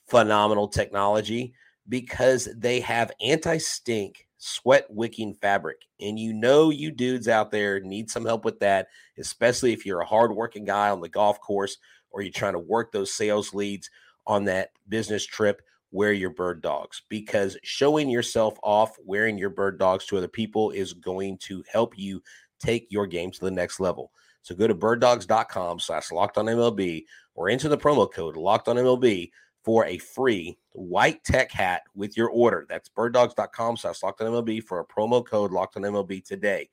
Phenomenal 0.06 0.68
technology 0.68 1.54
because 1.88 2.48
they 2.56 2.80
have 2.80 3.12
anti 3.20 3.58
stink 3.58 4.26
sweat 4.38 4.86
wicking 4.90 5.34
fabric. 5.34 5.82
And 6.00 6.18
you 6.18 6.32
know, 6.34 6.70
you 6.70 6.90
dudes 6.90 7.28
out 7.28 7.50
there 7.50 7.80
need 7.80 8.10
some 8.10 8.24
help 8.24 8.44
with 8.44 8.60
that, 8.60 8.88
especially 9.18 9.72
if 9.72 9.86
you're 9.86 10.00
a 10.00 10.06
hardworking 10.06 10.64
guy 10.64 10.90
on 10.90 11.00
the 11.00 11.08
golf 11.08 11.40
course 11.40 11.78
or 12.10 12.22
you're 12.22 12.32
trying 12.32 12.52
to 12.52 12.58
work 12.58 12.92
those 12.92 13.14
sales 13.14 13.54
leads 13.54 13.88
on 14.26 14.44
that 14.44 14.70
business 14.88 15.24
trip. 15.24 15.62
Wear 15.92 16.12
your 16.12 16.30
bird 16.30 16.60
dogs 16.60 17.02
because 17.08 17.56
showing 17.62 18.10
yourself 18.10 18.58
off 18.62 18.96
wearing 19.04 19.38
your 19.38 19.50
bird 19.50 19.78
dogs 19.78 20.04
to 20.06 20.18
other 20.18 20.28
people 20.28 20.72
is 20.72 20.92
going 20.92 21.38
to 21.38 21.62
help 21.70 21.96
you 21.96 22.20
take 22.58 22.88
your 22.90 23.06
game 23.06 23.30
to 23.30 23.40
the 23.40 23.50
next 23.50 23.78
level. 23.78 24.10
So 24.44 24.54
go 24.54 24.66
to 24.66 24.74
birddogs.com 24.74 25.80
slash 25.80 26.12
locked 26.12 26.36
on 26.36 26.44
MLB 26.44 27.04
or 27.34 27.48
enter 27.48 27.66
the 27.68 27.78
promo 27.78 28.12
code 28.12 28.36
locked 28.36 28.68
on 28.68 28.76
MLB 28.76 29.30
for 29.64 29.86
a 29.86 29.96
free 29.96 30.58
white 30.72 31.24
tech 31.24 31.50
hat 31.50 31.80
with 31.94 32.14
your 32.14 32.28
order. 32.28 32.66
That's 32.68 32.90
birddogs.com 32.90 33.78
slash 33.78 34.02
locked 34.02 34.20
on 34.20 34.30
MLB 34.30 34.62
for 34.62 34.80
a 34.80 34.86
promo 34.86 35.26
code 35.26 35.50
locked 35.50 35.78
on 35.78 35.82
MLB 35.82 36.22
today. 36.22 36.68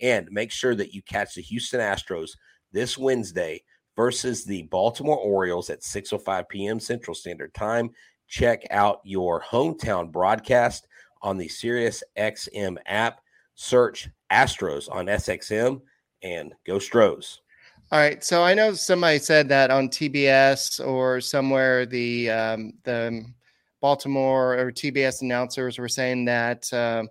And 0.00 0.30
make 0.30 0.52
sure 0.52 0.76
that 0.76 0.94
you 0.94 1.02
catch 1.02 1.34
the 1.34 1.42
Houston 1.42 1.80
Astros 1.80 2.30
this 2.70 2.96
Wednesday 2.96 3.64
versus 3.96 4.44
the 4.44 4.62
Baltimore 4.62 5.18
Orioles 5.18 5.70
at 5.70 5.80
6:05 5.80 6.48
p.m. 6.48 6.78
Central 6.78 7.16
Standard 7.16 7.52
Time. 7.52 7.90
Check 8.28 8.62
out 8.70 9.00
your 9.02 9.42
hometown 9.42 10.12
broadcast 10.12 10.86
on 11.20 11.36
the 11.36 11.48
Sirius 11.48 12.04
XM 12.16 12.76
app. 12.86 13.22
Search 13.56 14.08
Astros 14.30 14.88
on 14.88 15.06
SXM 15.06 15.80
and 16.22 16.54
go 16.66 16.78
Stros. 16.78 17.40
All 17.90 17.98
right. 17.98 18.22
So 18.22 18.42
I 18.42 18.52
know 18.52 18.74
somebody 18.74 19.18
said 19.18 19.48
that 19.48 19.70
on 19.70 19.88
TBS 19.88 20.86
or 20.86 21.20
somewhere 21.20 21.86
the 21.86 22.30
um, 22.30 22.72
the 22.84 23.24
Baltimore 23.80 24.58
or 24.58 24.70
TBS 24.70 25.22
announcers 25.22 25.78
were 25.78 25.88
saying 25.88 26.26
that 26.26 26.70
um, 26.74 27.08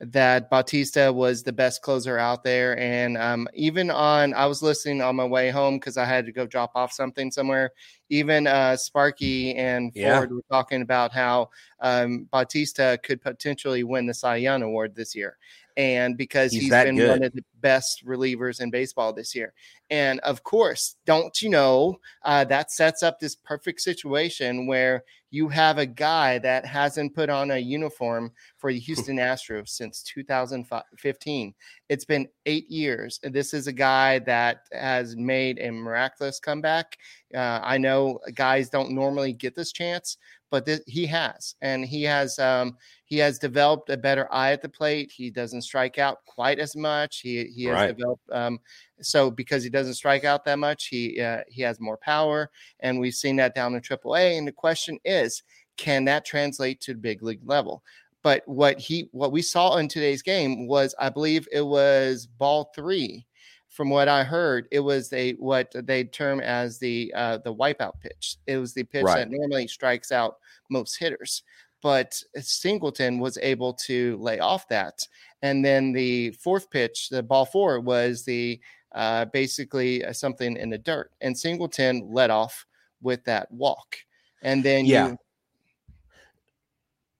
that 0.00 0.48
Bautista 0.48 1.12
was 1.12 1.42
the 1.42 1.52
best 1.52 1.82
closer 1.82 2.16
out 2.16 2.44
there, 2.44 2.78
and 2.78 3.18
um, 3.18 3.48
even 3.54 3.90
on 3.90 4.32
I 4.34 4.46
was 4.46 4.62
listening 4.62 5.02
on 5.02 5.16
my 5.16 5.24
way 5.24 5.50
home 5.50 5.78
because 5.78 5.96
I 5.96 6.04
had 6.04 6.24
to 6.26 6.32
go 6.32 6.46
drop 6.46 6.72
off 6.74 6.92
something 6.92 7.30
somewhere. 7.30 7.72
Even 8.08 8.46
uh, 8.46 8.76
Sparky 8.76 9.54
and 9.56 9.92
Yeah. 9.94 10.18
Ford 10.18 10.32
were 10.32 10.44
talking 10.50 10.82
about 10.82 11.12
how 11.12 11.50
um, 11.80 12.28
Bautista 12.30 12.98
could 13.02 13.20
potentially 13.20 13.82
win 13.82 14.06
the 14.06 14.14
Cy 14.14 14.36
Young 14.36 14.62
Award 14.62 14.94
this 14.94 15.14
year, 15.14 15.36
and 15.76 16.16
because 16.16 16.52
He's 16.52 16.62
he's 16.62 16.70
been 16.70 16.96
good. 16.96 17.08
one 17.08 17.22
of 17.22 17.32
the 17.32 17.44
best 17.60 18.04
relievers 18.06 18.60
in 18.60 18.70
baseball 18.70 19.12
this 19.12 19.34
year. 19.34 19.52
And 19.90 20.20
of 20.20 20.42
course, 20.42 20.96
don't 21.06 21.40
you 21.42 21.50
know 21.50 21.98
uh, 22.24 22.44
that 22.44 22.70
sets 22.70 23.02
up 23.02 23.18
this 23.18 23.34
perfect 23.34 23.80
situation 23.80 24.66
where 24.66 25.04
you 25.30 25.48
have 25.48 25.78
a 25.78 25.86
guy 25.86 26.38
that 26.38 26.66
hasn't 26.66 27.14
put 27.14 27.30
on 27.30 27.52
a 27.52 27.58
uniform 27.58 28.32
for 28.58 28.72
the 28.72 28.78
Houston 28.80 29.16
Astros 29.16 29.68
since 29.68 30.02
2015. 30.02 31.54
It's 31.88 32.04
been 32.04 32.28
eight 32.46 32.68
years. 32.70 33.20
and 33.22 33.34
This 33.34 33.54
is 33.54 33.66
a 33.66 33.72
guy 33.72 34.18
that 34.20 34.66
has 34.72 35.16
made 35.16 35.58
a 35.60 35.70
miraculous 35.70 36.40
comeback. 36.40 36.98
Uh, 37.34 37.60
I 37.62 37.78
know 37.78 38.18
guys 38.34 38.70
don't 38.70 38.90
normally 38.90 39.32
get 39.32 39.54
this 39.54 39.72
chance, 39.72 40.18
but 40.50 40.66
th- 40.66 40.82
he 40.86 41.06
has, 41.06 41.54
and 41.62 41.84
he 41.84 42.02
has 42.02 42.38
um, 42.40 42.76
he 43.04 43.18
has 43.18 43.38
developed 43.38 43.88
a 43.90 43.96
better 43.96 44.32
eye 44.32 44.52
at 44.52 44.62
the 44.62 44.68
plate. 44.68 45.12
He 45.12 45.30
doesn't 45.30 45.62
strike 45.62 45.98
out 45.98 46.24
quite 46.26 46.58
as 46.58 46.74
much. 46.74 47.20
He 47.20 47.44
he 47.52 47.64
has 47.64 47.74
Right. 47.74 47.96
developed 47.96 48.22
um, 48.32 48.58
so 49.00 49.30
because 49.30 49.62
he 49.64 49.70
doesn't 49.70 49.94
strike 49.94 50.24
out 50.24 50.44
that 50.44 50.58
much, 50.58 50.86
he 50.86 51.20
uh, 51.20 51.42
he 51.48 51.62
has 51.62 51.80
more 51.80 51.96
power, 51.96 52.50
and 52.80 52.98
we've 53.00 53.14
seen 53.14 53.36
that 53.36 53.54
down 53.54 53.74
in 53.74 53.80
AAA. 53.80 54.38
And 54.38 54.46
the 54.46 54.52
question 54.52 54.98
is, 55.04 55.42
can 55.76 56.04
that 56.06 56.24
translate 56.24 56.80
to 56.82 56.92
the 56.94 57.00
big 57.00 57.22
league 57.22 57.40
level? 57.44 57.82
But 58.22 58.42
what 58.46 58.78
he 58.78 59.08
what 59.12 59.32
we 59.32 59.40
saw 59.42 59.76
in 59.78 59.88
today's 59.88 60.22
game 60.22 60.66
was, 60.66 60.94
I 60.98 61.08
believe 61.08 61.48
it 61.52 61.62
was 61.62 62.26
ball 62.26 62.70
three. 62.74 63.26
From 63.68 63.88
what 63.88 64.08
I 64.08 64.24
heard, 64.24 64.66
it 64.72 64.80
was 64.80 65.12
a 65.12 65.34
what 65.34 65.72
they 65.74 66.02
term 66.04 66.40
as 66.40 66.78
the 66.78 67.12
uh, 67.16 67.38
the 67.38 67.54
wipeout 67.54 68.00
pitch. 68.00 68.36
It 68.46 68.58
was 68.58 68.74
the 68.74 68.82
pitch 68.84 69.04
Right. 69.04 69.18
that 69.20 69.30
normally 69.30 69.68
strikes 69.68 70.10
out 70.10 70.38
most 70.70 70.96
hitters, 70.98 71.44
but 71.80 72.20
Singleton 72.40 73.20
was 73.20 73.38
able 73.40 73.72
to 73.74 74.16
lay 74.18 74.40
off 74.40 74.66
that. 74.68 75.06
And 75.42 75.64
then 75.64 75.92
the 75.92 76.32
fourth 76.32 76.70
pitch, 76.70 77.08
the 77.08 77.22
ball 77.22 77.46
four, 77.46 77.80
was 77.80 78.24
the 78.24 78.60
uh, 78.92 79.24
basically 79.26 80.04
uh, 80.04 80.12
something 80.12 80.56
in 80.56 80.70
the 80.70 80.78
dirt, 80.78 81.12
and 81.20 81.36
Singleton 81.38 82.08
led 82.12 82.30
off 82.30 82.66
with 83.00 83.24
that 83.24 83.50
walk. 83.50 83.96
And 84.42 84.64
then 84.64 84.86
Yeah. 84.86 85.14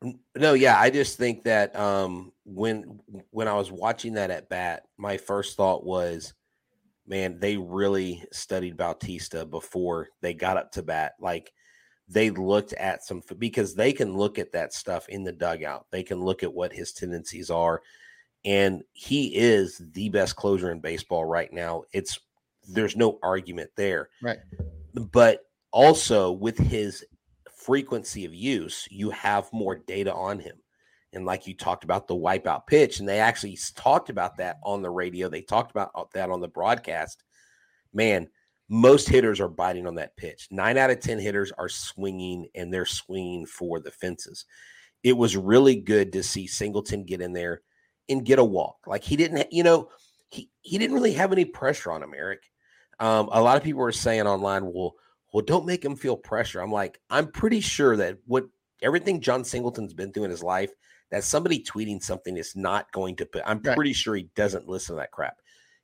you, 0.02 0.14
No, 0.34 0.54
yeah, 0.54 0.78
I 0.80 0.90
just 0.90 1.18
think 1.18 1.44
that 1.44 1.76
um 1.76 2.32
when 2.44 3.00
when 3.30 3.48
I 3.48 3.54
was 3.54 3.70
watching 3.70 4.14
that 4.14 4.30
at 4.30 4.48
bat, 4.48 4.84
my 4.96 5.16
first 5.16 5.56
thought 5.56 5.84
was, 5.84 6.32
man, 7.06 7.38
they 7.38 7.56
really 7.56 8.24
studied 8.32 8.76
Bautista 8.76 9.44
before 9.44 10.08
they 10.22 10.34
got 10.34 10.56
up 10.56 10.72
to 10.72 10.82
bat. 10.82 11.12
Like 11.20 11.52
they 12.08 12.30
looked 12.30 12.72
at 12.72 13.04
some 13.04 13.22
because 13.38 13.74
they 13.74 13.92
can 13.92 14.16
look 14.16 14.38
at 14.38 14.52
that 14.52 14.72
stuff 14.72 15.08
in 15.08 15.22
the 15.22 15.32
dugout. 15.32 15.86
They 15.90 16.02
can 16.02 16.20
look 16.20 16.42
at 16.42 16.52
what 16.52 16.72
his 16.72 16.92
tendencies 16.92 17.50
are, 17.50 17.82
and 18.44 18.82
he 18.92 19.34
is 19.36 19.80
the 19.92 20.08
best 20.08 20.36
closer 20.36 20.70
in 20.70 20.80
baseball 20.80 21.24
right 21.24 21.52
now. 21.52 21.84
It's 21.92 22.18
there's 22.68 22.96
no 22.96 23.18
argument 23.22 23.70
there. 23.76 24.08
Right. 24.22 24.38
But 24.94 25.40
also 25.72 26.32
with 26.32 26.58
his 26.58 27.04
frequency 27.54 28.24
of 28.24 28.34
use, 28.34 28.86
you 28.90 29.10
have 29.10 29.52
more 29.52 29.76
data 29.76 30.12
on 30.14 30.38
him. 30.38 30.56
And 31.12 31.26
like 31.26 31.46
you 31.46 31.54
talked 31.54 31.84
about 31.84 32.06
the 32.06 32.14
wipeout 32.14 32.66
pitch, 32.66 33.00
and 33.00 33.08
they 33.08 33.18
actually 33.18 33.58
talked 33.74 34.10
about 34.10 34.36
that 34.36 34.58
on 34.62 34.80
the 34.80 34.90
radio. 34.90 35.28
They 35.28 35.42
talked 35.42 35.72
about 35.72 35.90
uh, 35.94 36.04
that 36.14 36.30
on 36.30 36.40
the 36.40 36.48
broadcast. 36.48 37.24
Man, 37.92 38.28
most 38.68 39.08
hitters 39.08 39.40
are 39.40 39.48
biting 39.48 39.88
on 39.88 39.96
that 39.96 40.16
pitch. 40.16 40.46
Nine 40.52 40.78
out 40.78 40.90
of 40.90 41.00
10 41.00 41.18
hitters 41.18 41.50
are 41.58 41.68
swinging 41.68 42.46
and 42.54 42.72
they're 42.72 42.86
swinging 42.86 43.44
for 43.44 43.80
the 43.80 43.90
fences. 43.90 44.46
It 45.02 45.16
was 45.16 45.36
really 45.36 45.74
good 45.76 46.12
to 46.12 46.22
see 46.22 46.46
Singleton 46.46 47.04
get 47.04 47.20
in 47.20 47.32
there 47.32 47.62
and 48.10 48.24
get 48.24 48.38
a 48.38 48.44
walk. 48.44 48.78
Like 48.86 49.02
he 49.04 49.16
didn't, 49.16 49.52
you 49.52 49.62
know, 49.62 49.88
he, 50.28 50.50
he 50.62 50.78
didn't 50.78 50.94
really 50.94 51.14
have 51.14 51.32
any 51.32 51.44
pressure 51.44 51.90
on 51.92 52.02
him, 52.02 52.12
Eric. 52.16 52.42
Um, 52.98 53.28
a 53.32 53.40
lot 53.40 53.56
of 53.56 53.62
people 53.62 53.80
were 53.80 53.92
saying 53.92 54.26
online, 54.26 54.66
well, 54.66 54.94
well, 55.32 55.44
don't 55.44 55.64
make 55.66 55.84
him 55.84 55.96
feel 55.96 56.16
pressure. 56.16 56.60
I'm 56.60 56.72
like, 56.72 57.00
I'm 57.08 57.30
pretty 57.30 57.60
sure 57.60 57.96
that 57.96 58.18
what 58.26 58.46
everything 58.82 59.20
Jon 59.20 59.44
Singleton's 59.44 59.94
been 59.94 60.12
through 60.12 60.24
in 60.24 60.30
his 60.30 60.42
life, 60.42 60.72
that 61.10 61.24
somebody 61.24 61.62
tweeting 61.62 62.02
something 62.02 62.36
is 62.36 62.54
not 62.56 62.90
going 62.92 63.16
to 63.16 63.26
put. 63.26 63.42
I'm 63.46 63.60
Right. 63.64 63.74
pretty 63.74 63.92
sure 63.92 64.14
he 64.14 64.28
doesn't 64.34 64.68
listen 64.68 64.96
to 64.96 65.00
that 65.00 65.12
crap. 65.12 65.36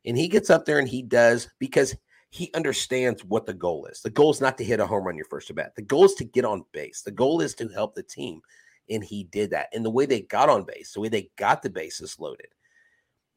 And 0.05 0.17
he 0.17 0.29
gets 0.29 0.51
up 0.51 0.65
there 0.67 0.79
and 0.79 0.89
he 0.89 1.03
does 1.03 1.49
because 1.59 1.97
he 2.31 2.51
understands 2.55 3.25
what 3.25 3.47
the 3.47 3.55
goal 3.55 3.87
is. 3.87 4.03
The 4.03 4.11
goal 4.11 4.31
is 4.31 4.41
not 4.41 4.59
to 4.59 4.65
hit 4.65 4.81
a 4.81 4.87
home 4.87 5.05
run 5.05 5.17
your 5.17 5.25
first 5.27 5.49
at 5.51 5.57
bat. 5.57 5.75
The 5.75 5.83
goal 5.83 6.05
is 6.05 6.15
to 6.15 6.25
get 6.25 6.45
on 6.45 6.65
base. 6.73 7.03
The 7.03 7.11
goal 7.11 7.41
is 7.41 7.55
to 7.55 7.69
help 7.69 7.95
the 7.95 8.03
team. 8.03 8.41
And 8.89 9.03
he 9.03 9.25
did 9.25 9.51
that. 9.51 9.69
And 9.73 9.85
the 9.85 9.91
way 9.91 10.07
they 10.07 10.21
got 10.23 10.49
on 10.49 10.65
base, 10.65 10.93
the 10.93 11.01
way 11.01 11.09
they 11.09 11.31
got 11.37 11.63
the 11.63 11.71
bases 11.71 12.19
loaded. 12.19 12.49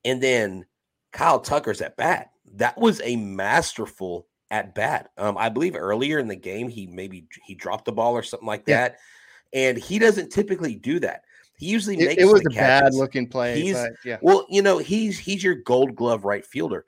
And 0.06 0.22
then 0.22 0.66
Kyle 1.12 1.40
Tucker's 1.40 1.82
at 1.82 1.98
bat. 1.98 2.32
That 2.54 2.78
was 2.78 3.02
a 3.04 3.16
masterful 3.16 4.28
at 4.52 4.74
bat. 4.76 5.12
Um, 5.18 5.38
I 5.38 5.50
believe 5.50 5.76
earlier 5.76 6.20
in 6.20 6.28
the 6.28 6.36
game, 6.36 6.70
he 6.70 6.88
maybe 6.88 7.28
he 7.46 7.56
dropped 7.56 7.86
the 7.86 7.92
ball 7.92 8.14
or 8.14 8.24
something 8.24 8.48
like 8.48 8.64
Yeah. 8.68 8.90
that. 8.90 8.98
And 9.54 9.78
he 9.78 10.00
doesn't 10.00 10.32
typically 10.32 10.76
do 10.76 11.00
that. 11.00 11.24
He 11.58 11.66
usually 11.66 11.98
it, 12.00 12.06
makes 12.06 12.22
it 12.22 12.26
was 12.26 12.42
a 12.46 12.50
bad 12.50 12.94
looking 12.94 13.28
play. 13.28 13.60
He's- 13.60 13.76
but 13.76 13.94
yeah, 14.06 14.18
Well, 14.22 14.46
you 14.50 14.62
know, 14.62 14.78
he's 14.78 15.18
he's 15.20 15.44
your 15.44 15.56
gold 15.56 15.96
glove 15.96 16.24
right 16.26 16.46
fielder. 16.46 16.86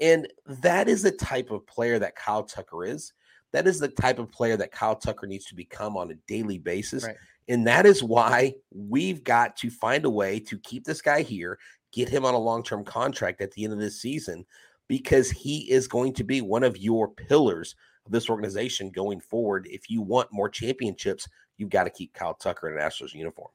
And 0.00 0.28
that 0.46 0.88
is 0.88 1.02
the 1.02 1.12
type 1.12 1.50
of 1.50 1.66
player 1.66 1.98
that 1.98 2.16
Kyle 2.16 2.42
Tucker 2.42 2.84
is. 2.84 3.12
That 3.52 3.66
is 3.66 3.78
the 3.78 3.88
type 3.88 4.18
of 4.18 4.30
player 4.30 4.56
that 4.56 4.72
Kyle 4.72 4.96
Tucker 4.96 5.26
needs 5.26 5.44
to 5.46 5.54
become 5.54 5.96
on 5.96 6.10
a 6.10 6.14
daily 6.26 6.58
basis. 6.58 7.04
Right. 7.04 7.16
And 7.48 7.66
that 7.66 7.86
is 7.86 8.02
why 8.02 8.54
we've 8.72 9.24
got 9.24 9.56
to 9.58 9.70
find 9.70 10.04
a 10.04 10.10
way 10.10 10.38
to 10.40 10.58
keep 10.58 10.84
this 10.84 11.02
guy 11.02 11.22
here, 11.22 11.58
get 11.92 12.08
him 12.08 12.24
on 12.24 12.34
a 12.34 12.38
long-term 12.38 12.84
contract 12.84 13.40
at 13.40 13.50
the 13.52 13.64
end 13.64 13.72
of 13.72 13.78
this 13.78 14.00
season, 14.00 14.44
because 14.88 15.30
he 15.30 15.70
is 15.70 15.88
going 15.88 16.12
to 16.14 16.24
be 16.24 16.40
one 16.40 16.62
of 16.62 16.76
your 16.78 17.08
pillars 17.08 17.74
of 18.06 18.12
this 18.12 18.30
organization 18.30 18.90
going 18.90 19.20
forward. 19.20 19.66
If 19.70 19.90
you 19.90 20.02
want 20.02 20.32
more 20.32 20.48
championships, 20.48 21.28
you've 21.56 21.70
got 21.70 21.84
to 21.84 21.90
keep 21.90 22.12
Kyle 22.14 22.34
Tucker 22.34 22.68
in 22.70 22.78
an 22.78 22.88
Astros 22.88 23.14
uniform. 23.14 23.50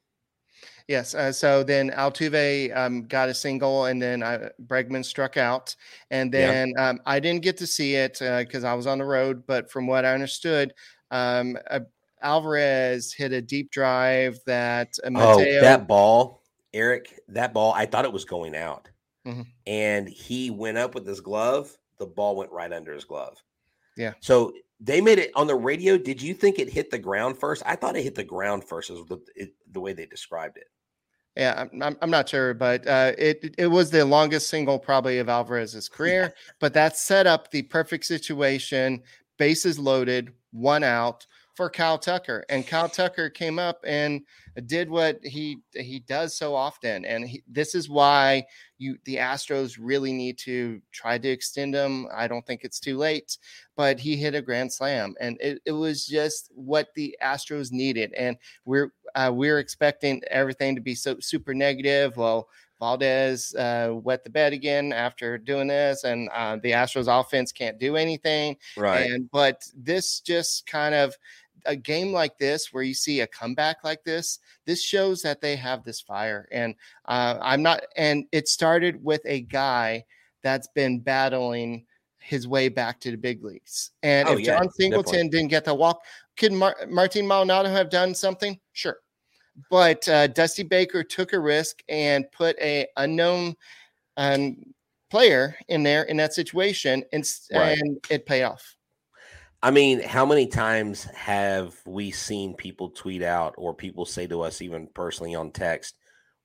yes. 0.88 1.13
Uh, 1.13 1.32
so 1.32 1.63
then 1.63 1.91
Altuve 1.91 2.75
um, 2.75 3.03
got 3.03 3.29
a 3.29 3.34
single, 3.34 3.86
and 3.86 4.01
then 4.01 4.24
uh, 4.24 4.50
Bregman 4.65 5.03
struck 5.03 5.38
out, 5.38 5.75
and 6.12 6.34
Yeah. 6.34 6.48
then 6.48 6.74
um, 6.77 7.00
I 7.06 7.20
didn't 7.20 7.44
get 7.44 7.58
to 7.58 7.67
see 7.67 7.96
it 7.96 8.20
because 8.20 8.63
I 8.63 8.74
was 8.74 8.88
on 8.88 8.98
the 8.98 9.06
road. 9.06 9.46
But 9.46 9.70
from 9.70 9.88
what 9.88 10.06
I 10.06 10.13
understood, 10.13 10.74
um, 11.12 11.58
uh, 11.70 11.82
Alvarez 12.22 13.14
hit 13.14 13.32
a 13.32 13.42
deep 13.42 13.72
drive 13.72 14.40
that 14.46 14.96
uh, 15.04 15.10
Oh, 15.16 15.40
that 15.40 15.88
ball, 15.88 16.42
Eric, 16.74 17.20
that 17.30 17.54
ball, 17.54 17.74
I 17.74 17.86
thought 17.86 18.06
it 18.06 18.14
was 18.14 18.26
going 18.26 18.56
out. 18.56 18.90
Mhm. 19.26 19.46
And 19.66 20.08
he 20.08 20.50
went 20.50 20.78
up 20.78 20.96
with 20.96 21.06
his 21.06 21.20
glove. 21.20 21.78
The 21.98 22.06
ball 22.06 22.36
went 22.36 22.52
right 22.52 22.72
under 22.72 22.94
his 22.94 23.04
glove. 23.04 23.38
Yeah. 23.96 24.14
So 24.20 24.54
they 24.80 25.02
made 25.02 25.20
it 25.20 25.32
on 25.36 25.48
the 25.48 25.56
radio. 25.56 25.98
Did 25.98 26.22
you 26.22 26.34
think 26.34 26.60
it 26.60 26.70
hit 26.70 26.92
the 26.92 27.00
ground 27.00 27.38
first? 27.38 27.64
I 27.66 27.76
thought 27.76 27.96
it 27.96 28.04
hit 28.04 28.16
the 28.16 28.24
ground 28.24 28.64
first, 28.64 28.92
is 28.92 29.04
the, 29.06 29.20
it, 29.36 29.54
the 29.72 29.82
way 29.82 29.94
they 29.94 30.06
described 30.06 30.58
it. 30.58 30.68
Yeah, 31.36 31.66
I'm, 31.82 31.98
I'm 32.02 32.10
not 32.10 32.30
sure, 32.30 32.56
but 32.56 32.88
uh, 32.88 33.12
it 33.16 33.54
it 33.60 33.68
was 33.68 33.92
the 33.92 34.04
longest 34.04 34.48
single 34.50 34.80
probably 34.80 35.20
of 35.20 35.30
Alvarez's 35.30 35.88
career. 35.98 36.34
But 36.60 36.74
that 36.74 36.98
set 36.98 37.28
up 37.28 37.52
the 37.52 37.62
perfect 37.64 38.06
situation, 38.06 39.04
bases 39.38 39.78
loaded, 39.78 40.32
one 40.52 40.84
out 40.84 41.28
for 41.58 41.72
Kyle 41.72 41.98
Tucker, 41.98 42.46
and 42.50 42.68
Kyle 42.68 42.88
Tucker 42.88 43.32
came 43.32 43.58
up 43.58 43.80
and 43.84 44.22
did 44.68 44.92
what 44.92 45.20
he 45.24 45.58
he 45.74 46.00
does 46.02 46.38
so 46.38 46.54
often, 46.54 47.04
and 47.04 47.28
he, 47.28 47.44
this 47.48 47.74
is 47.74 47.90
why 47.90 48.46
you 48.78 48.96
the 49.06 49.16
Astros 49.16 49.78
really 49.82 50.14
need 50.14 50.38
to 50.38 50.80
try 50.92 51.18
to 51.18 51.28
extend 51.28 51.74
him. 51.74 52.08
I 52.14 52.28
don't 52.28 52.46
think 52.46 52.64
it's 52.64 52.80
too 52.80 52.96
late, 52.96 53.40
but 53.76 54.00
he 54.00 54.16
hit 54.16 54.36
a 54.36 54.42
grand 54.42 54.72
slam, 54.72 55.16
and 55.20 55.36
it, 55.42 55.60
it 55.66 55.72
was 55.72 56.06
just 56.06 56.52
what 56.54 56.90
the 56.96 57.18
Astros 57.24 57.72
needed. 57.72 58.14
And 58.14 58.38
we're 58.64 58.94
uh, 59.16 59.32
we're 59.34 59.58
expecting 59.58 60.22
everything 60.30 60.76
to 60.76 60.82
be 60.82 60.94
so 60.94 61.18
super 61.20 61.56
negative. 61.56 62.18
Well, 62.18 62.50
Valdez 62.80 63.56
uh, 63.56 63.94
wet 63.94 64.24
the 64.24 64.30
bed 64.30 64.54
again 64.54 64.94
after 64.94 65.38
doing 65.38 65.68
this, 65.68 66.04
and 66.04 66.30
uh, 66.30 66.58
the 66.62 66.72
Astros 66.72 67.08
offense 67.08 67.52
can't 67.52 67.80
do 67.80 67.96
anything. 67.96 68.58
Right. 68.76 69.10
And 69.10 69.30
but 69.32 69.64
this 69.76 70.20
just 70.20 70.68
kind 70.68 70.94
of 70.94 71.16
a 71.68 71.76
game 71.76 72.12
like 72.12 72.38
this 72.38 72.74
where 72.74 72.84
you 72.84 72.94
see 72.94 73.20
a 73.22 73.28
comeback 73.28 73.84
like 73.84 74.04
this 74.04 74.40
this 74.66 74.82
shows 74.82 75.22
that 75.22 75.42
they 75.42 75.56
have 75.56 75.84
this 75.84 76.02
fire 76.02 76.48
and 76.52 76.74
uh, 77.06 77.38
i'm 77.42 77.62
not 77.62 77.82
and 77.96 78.26
it 78.32 78.48
started 78.48 79.04
with 79.04 79.22
a 79.26 79.42
guy 79.42 80.04
that's 80.44 80.68
been 80.74 81.00
battling 81.00 81.86
his 82.20 82.48
way 82.48 82.70
back 82.70 83.00
to 83.00 83.12
the 83.12 83.18
big 83.18 83.44
leagues 83.44 83.92
and 84.04 84.28
Oh, 84.28 84.34
if 84.34 84.40
yeah, 84.42 84.58
jon 84.58 84.70
singleton 84.72 85.12
definitely. 85.12 85.30
didn't 85.30 85.50
get 85.50 85.66
the 85.66 85.74
walk 85.74 86.02
could 86.38 86.52
Mar- 86.54 86.78
martin 86.90 87.28
maldonado 87.28 87.70
have 87.70 87.90
done 87.90 88.16
something 88.16 88.60
sure 88.74 88.98
but 89.70 90.08
uh, 90.10 90.28
dusty 90.28 90.64
baker 90.64 91.04
took 91.04 91.34
a 91.34 91.40
risk 91.40 91.84
and 91.90 92.32
put 92.32 92.58
a 92.60 92.88
unknown 92.98 93.56
um, 94.18 94.56
player 95.10 95.56
in 95.68 95.84
there 95.84 96.04
in 96.04 96.18
that 96.18 96.34
situation 96.34 97.04
and, 97.14 97.24
Right. 97.54 97.78
and 97.78 97.98
it 98.10 98.26
paid 98.26 98.44
off 98.44 98.76
I 99.62 99.72
mean, 99.72 100.02
how 100.02 100.26
many 100.26 100.46
times 100.46 101.06
have 101.06 101.76
we 101.86 102.12
seen 102.12 102.54
people 102.54 102.90
tweet 102.90 103.24
out 103.24 103.56
or 103.58 103.74
people 103.74 104.06
say 104.06 104.28
to 104.28 104.42
us, 104.42 104.62
even 104.62 104.88
personally 104.94 105.34
on 105.34 105.52
text, 105.52 105.96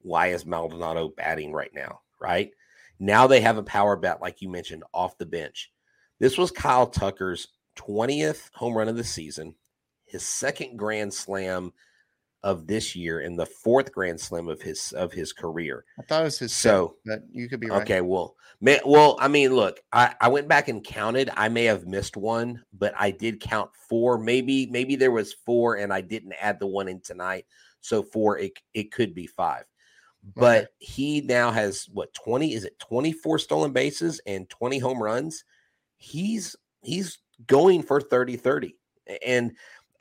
why 0.00 0.28
is 0.28 0.46
Maldonado 0.46 1.08
batting 1.08 1.52
right 1.52 1.72
now? 1.74 2.00
Right 2.20 2.52
now, 2.98 3.26
they 3.26 3.40
have 3.40 3.58
a 3.58 3.62
power 3.62 3.96
bat, 3.96 4.22
like 4.22 4.40
you 4.40 4.48
mentioned, 4.48 4.84
off 4.94 5.18
the 5.18 5.26
bench. 5.26 5.70
This 6.20 6.38
was 6.38 6.50
Kyle 6.50 6.86
Tucker's 6.86 7.48
20th 7.76 8.50
home 8.54 8.76
run 8.76 8.88
of 8.88 8.96
the 8.96 9.04
season, 9.04 9.54
his 10.06 10.22
second 10.22 10.78
grand 10.78 11.12
slam 11.12 11.72
of 12.42 12.66
this 12.66 12.96
year, 12.96 13.20
and 13.20 13.38
the 13.38 13.46
fourth 13.46 13.92
grand 13.92 14.20
slam 14.20 14.48
of 14.48 14.60
his 14.60 14.92
of 14.92 15.12
his 15.12 15.32
career. 15.32 15.84
i 15.98 16.02
thought 16.02 16.22
it 16.22 16.24
was 16.24 16.38
his 16.38 16.52
So, 16.52 16.96
but 17.04 17.22
you 17.30 17.48
could 17.48 17.60
be 17.60 17.68
right 17.68 17.82
Okay, 17.82 18.00
well, 18.00 18.36
man, 18.60 18.80
well, 18.84 19.16
I 19.20 19.28
mean, 19.28 19.54
look, 19.54 19.80
I, 19.92 20.14
I 20.20 20.28
went 20.28 20.48
back 20.48 20.68
and 20.68 20.82
counted. 20.82 21.30
I 21.36 21.48
may 21.48 21.64
have 21.64 21.86
missed 21.86 22.16
one, 22.16 22.62
but 22.72 22.94
I 22.98 23.10
did 23.10 23.40
count 23.40 23.70
four. 23.88 24.18
Maybe, 24.18 24.66
maybe 24.66 24.96
there 24.96 25.12
was 25.12 25.32
four, 25.32 25.76
and 25.76 25.92
I 25.92 26.00
didn't 26.00 26.34
add 26.40 26.58
the 26.58 26.66
one 26.66 26.88
in 26.88 27.00
tonight. 27.00 27.46
So 27.80 28.02
four, 28.02 28.38
it 28.38 28.52
it 28.74 28.92
could 28.92 29.14
be 29.14 29.26
five. 29.26 29.64
But 30.36 30.68
he 30.78 31.20
now 31.20 31.50
has 31.50 31.88
what 31.92 32.14
twenty? 32.14 32.54
Is 32.54 32.64
it 32.64 32.78
twenty 32.78 33.12
four 33.12 33.38
stolen 33.38 33.72
bases 33.72 34.20
and 34.26 34.48
twenty 34.48 34.78
home 34.78 35.02
runs? 35.02 35.44
He's 35.96 36.56
he's 36.82 37.18
going 37.46 37.82
for 37.82 38.00
30-30. 38.00 38.72
and 39.26 39.52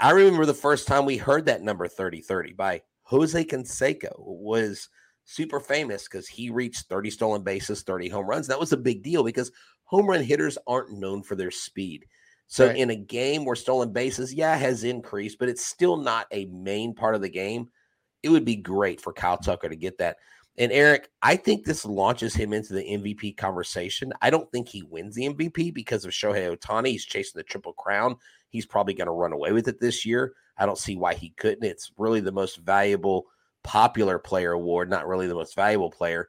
I 0.01 0.11
remember 0.11 0.47
the 0.47 0.53
first 0.53 0.87
time 0.87 1.05
we 1.05 1.17
heard 1.17 1.45
that 1.45 1.61
number 1.61 1.87
30-30 1.87 2.57
by 2.57 2.81
Jose 3.03 3.45
Canseco 3.45 4.13
was 4.17 4.89
super 5.25 5.59
famous 5.59 6.05
because 6.05 6.27
he 6.27 6.49
reached 6.49 6.87
30 6.87 7.11
stolen 7.11 7.43
bases, 7.43 7.83
30 7.83 8.09
home 8.09 8.25
runs. 8.25 8.47
That 8.47 8.59
was 8.59 8.73
a 8.73 8.77
big 8.77 9.03
deal 9.03 9.23
because 9.23 9.51
home 9.83 10.07
run 10.07 10.23
hitters 10.23 10.57
aren't 10.65 10.97
known 10.97 11.21
for 11.21 11.35
their 11.35 11.51
speed. 11.51 12.05
So 12.47 12.67
Right. 12.67 12.77
in 12.77 12.89
a 12.89 12.95
game 12.95 13.45
where 13.45 13.55
stolen 13.55 13.93
bases, 13.93 14.33
yeah, 14.33 14.55
has 14.57 14.83
increased, 14.83 15.37
but 15.37 15.49
it's 15.49 15.65
still 15.65 15.97
not 15.97 16.25
a 16.31 16.45
main 16.45 16.95
part 16.95 17.13
of 17.13 17.21
the 17.21 17.29
game. 17.29 17.69
It 18.23 18.29
would 18.29 18.43
be 18.43 18.55
great 18.55 18.99
for 18.99 19.13
Kyle 19.13 19.37
Tucker 19.37 19.69
to 19.69 19.75
get 19.75 19.99
that. 19.99 20.17
And 20.57 20.71
Eric, 20.71 21.09
I 21.21 21.37
think 21.37 21.65
this 21.65 21.85
launches 21.85 22.35
him 22.35 22.51
into 22.51 22.73
the 22.73 22.83
MVP 22.83 23.37
conversation. 23.37 24.11
I 24.21 24.29
don't 24.29 24.51
think 24.51 24.67
he 24.67 24.83
wins 24.83 25.15
the 25.15 25.29
MVP 25.29 25.73
because 25.73 26.03
of 26.03 26.11
Shohei 26.11 26.55
Ohtani. 26.55 26.89
He's 26.89 27.05
chasing 27.05 27.39
the 27.39 27.43
triple 27.43 27.73
crown. 27.73 28.17
He's 28.49 28.65
probably 28.65 28.93
going 28.93 29.07
to 29.07 29.13
run 29.13 29.31
away 29.31 29.53
with 29.53 29.67
it 29.67 29.79
this 29.79 30.05
year. 30.05 30.33
I 30.57 30.65
don't 30.65 30.77
see 30.77 30.97
why 30.97 31.13
he 31.15 31.29
couldn't. 31.37 31.63
It's 31.63 31.91
really 31.97 32.19
the 32.19 32.33
most 32.33 32.57
valuable 32.57 33.27
popular 33.63 34.19
player 34.19 34.51
award, 34.51 34.89
not 34.89 35.07
really 35.07 35.27
the 35.27 35.35
most 35.35 35.55
valuable 35.55 35.89
player. 35.89 36.27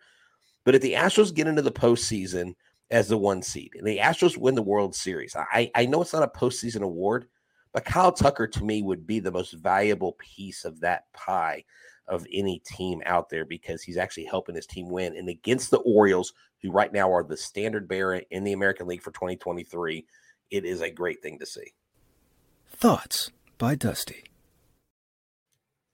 But 0.65 0.77
if 0.77 0.83
the 0.83 0.95
Astros 0.95 1.35
get 1.35 1.49
into 1.49 1.63
the 1.63 1.73
postseason 1.73 2.55
as 2.91 3.09
the 3.09 3.19
one 3.19 3.43
seed 3.43 3.73
and 3.77 3.87
the 3.87 3.99
Astros 3.99 4.37
win 4.37 4.55
the 4.55 4.63
World 4.63 4.95
Series, 4.95 5.35
I, 5.35 5.71
I 5.75 5.87
know 5.87 6.01
it's 6.01 6.13
not 6.13 6.23
a 6.23 6.39
postseason 6.39 6.83
award, 6.83 7.27
but 7.73 7.85
Kyle 7.85 8.13
Tucker 8.13 8.47
to 8.47 8.65
me 8.65 8.83
would 8.83 9.07
be 9.07 9.19
the 9.19 9.33
most 9.33 9.53
valuable 9.53 10.13
piece 10.19 10.65
of 10.65 10.79
that 10.81 11.13
pie 11.13 11.65
of 12.13 12.27
any 12.31 12.61
team 12.67 13.01
out 13.07 13.31
there 13.31 13.47
because 13.47 13.83
he's 13.83 13.97
actually 13.97 14.27
helping 14.27 14.55
his 14.55 14.67
team 14.67 14.91
win. 14.91 15.17
And 15.17 15.31
against 15.31 15.71
the 15.71 15.79
Orioles, 15.79 16.35
who 16.61 16.71
right 16.71 16.93
now 16.93 17.11
are 17.11 17.25
the 17.25 17.39
standard 17.39 17.89
bearer 17.89 18.21
in 18.31 18.45
the 18.45 18.53
American 18.53 18.87
League 18.87 19.03
for 19.03 19.13
2023, 19.13 20.05
it 20.51 20.65
is 20.67 20.83
a 20.83 20.91
great 20.91 21.23
thing 21.23 21.39
to 21.39 21.47
see. 21.47 21.73
Thoughts 22.71 23.31
by 23.57 23.75
Dusty. 23.75 24.25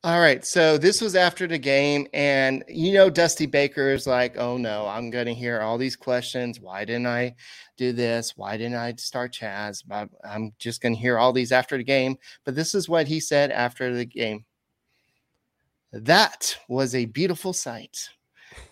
All 0.04 0.20
right. 0.20 0.44
So 0.44 0.76
this 0.76 1.00
was 1.00 1.14
after 1.14 1.46
the 1.46 1.58
game, 1.58 2.06
and 2.12 2.64
you 2.68 2.92
know, 2.92 3.10
Dusty 3.10 3.46
Baker 3.46 3.90
is 3.90 4.06
like, 4.06 4.36
oh 4.38 4.56
no, 4.56 4.86
I'm 4.86 5.10
going 5.10 5.26
to 5.26 5.34
hear 5.34 5.60
all 5.60 5.78
these 5.78 5.96
questions. 5.96 6.60
Why 6.60 6.84
didn't 6.84 7.06
I 7.06 7.34
do 7.76 7.92
this? 7.92 8.36
Why 8.36 8.56
didn't 8.56 8.76
I 8.76 8.94
start 8.96 9.32
Chas? 9.32 9.82
I'm- 9.90 10.10
I'm 10.24 10.52
just 10.58 10.80
going 10.80 10.94
to 10.94 11.00
hear 11.00 11.18
all 11.18 11.32
these 11.32 11.52
after 11.52 11.76
the 11.76 11.84
game. 11.84 12.16
But 12.44 12.54
this 12.54 12.74
is 12.74 12.88
what 12.88 13.06
he 13.06 13.20
said 13.20 13.50
after 13.50 13.94
the 13.94 14.04
game. 14.04 14.44
That 15.92 16.56
was 16.68 16.94
a 16.94 17.06
beautiful 17.06 17.52
sight. 17.52 18.08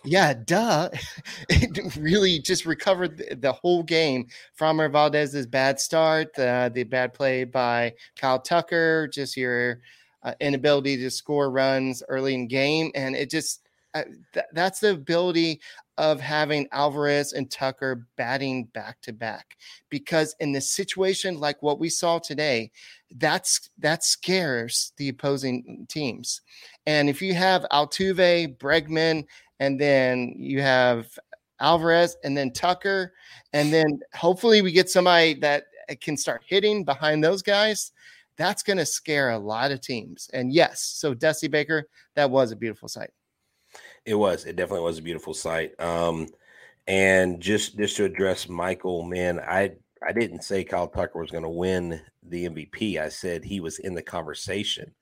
Yeah, 0.03 0.33
duh. 0.33 0.89
It 1.49 1.95
really 1.95 2.39
just 2.39 2.65
recovered 2.65 3.17
the, 3.17 3.35
the 3.35 3.51
whole 3.53 3.83
game 3.83 4.27
from 4.53 4.77
Valdez's 4.91 5.47
bad 5.47 5.79
start, 5.79 6.37
uh, 6.37 6.69
the 6.69 6.83
bad 6.83 7.13
play 7.13 7.43
by 7.43 7.93
Kyle 8.15 8.39
Tucker, 8.39 9.07
just 9.07 9.37
your 9.37 9.81
uh, 10.23 10.33
inability 10.39 10.97
to 10.97 11.09
score 11.09 11.49
runs 11.49 12.03
early 12.09 12.33
in 12.33 12.47
game, 12.47 12.91
and 12.95 13.15
it 13.15 13.29
just 13.29 13.67
uh, 13.93 14.03
th- 14.33 14.45
that's 14.53 14.79
the 14.79 14.91
ability 14.91 15.59
of 15.97 16.19
having 16.19 16.67
Alvarez 16.71 17.33
and 17.33 17.49
Tucker 17.49 18.05
batting 18.17 18.65
back 18.65 19.01
to 19.01 19.13
back. 19.13 19.57
Because 19.89 20.35
in 20.39 20.51
this 20.51 20.71
situation 20.71 21.39
like 21.39 21.61
what 21.63 21.79
we 21.79 21.89
saw 21.89 22.19
today, 22.19 22.71
that's 23.15 23.69
that 23.79 24.03
scares 24.03 24.91
the 24.97 25.09
opposing 25.09 25.85
teams. 25.89 26.41
And 26.87 27.07
if 27.09 27.21
you 27.21 27.35
have 27.35 27.67
Altuve, 27.71 28.57
Bregman, 28.57 29.25
and 29.59 29.79
then 29.79 30.33
you 30.37 30.61
have 30.61 31.07
Alvarez, 31.59 32.17
and 32.23 32.35
then 32.35 32.51
Tucker, 32.51 33.13
and 33.53 33.71
then 33.71 33.99
hopefully 34.15 34.63
we 34.63 34.71
get 34.71 34.89
somebody 34.89 35.35
that 35.35 35.65
can 36.01 36.17
start 36.17 36.41
hitting 36.47 36.83
behind 36.83 37.23
those 37.23 37.43
guys 37.43 37.91
that's 38.37 38.63
going 38.63 38.77
to 38.77 38.85
scare 38.85 39.31
a 39.31 39.37
lot 39.37 39.71
of 39.71 39.81
teams. 39.81 40.29
And 40.31 40.53
yes, 40.53 40.81
so 40.81 41.13
Dusty 41.13 41.47
Baker, 41.47 41.89
that 42.15 42.29
was 42.29 42.51
a 42.51 42.55
beautiful 42.55 42.87
sight. 42.87 43.09
It 44.05 44.15
was. 44.15 44.45
It 44.45 44.55
definitely 44.55 44.85
was 44.85 44.99
a 44.99 45.03
beautiful 45.03 45.33
sight. 45.33 45.71
Um, 45.79 46.27
and 46.87 47.41
just 47.41 47.77
just 47.77 47.97
to 47.97 48.05
address 48.05 48.47
Michael, 48.47 49.03
man, 49.03 49.39
I 49.39 49.73
I 50.07 50.13
didn't 50.13 50.43
say 50.43 50.63
Kyle 50.63 50.87
Tucker 50.87 51.19
was 51.19 51.31
going 51.31 51.43
to 51.43 51.49
win 51.49 51.99
the 52.23 52.47
MVP. 52.47 52.97
I 52.97 53.09
said 53.09 53.43
he 53.43 53.59
was 53.59 53.79
in 53.79 53.93
the 53.93 54.01
conversation, 54.01 54.93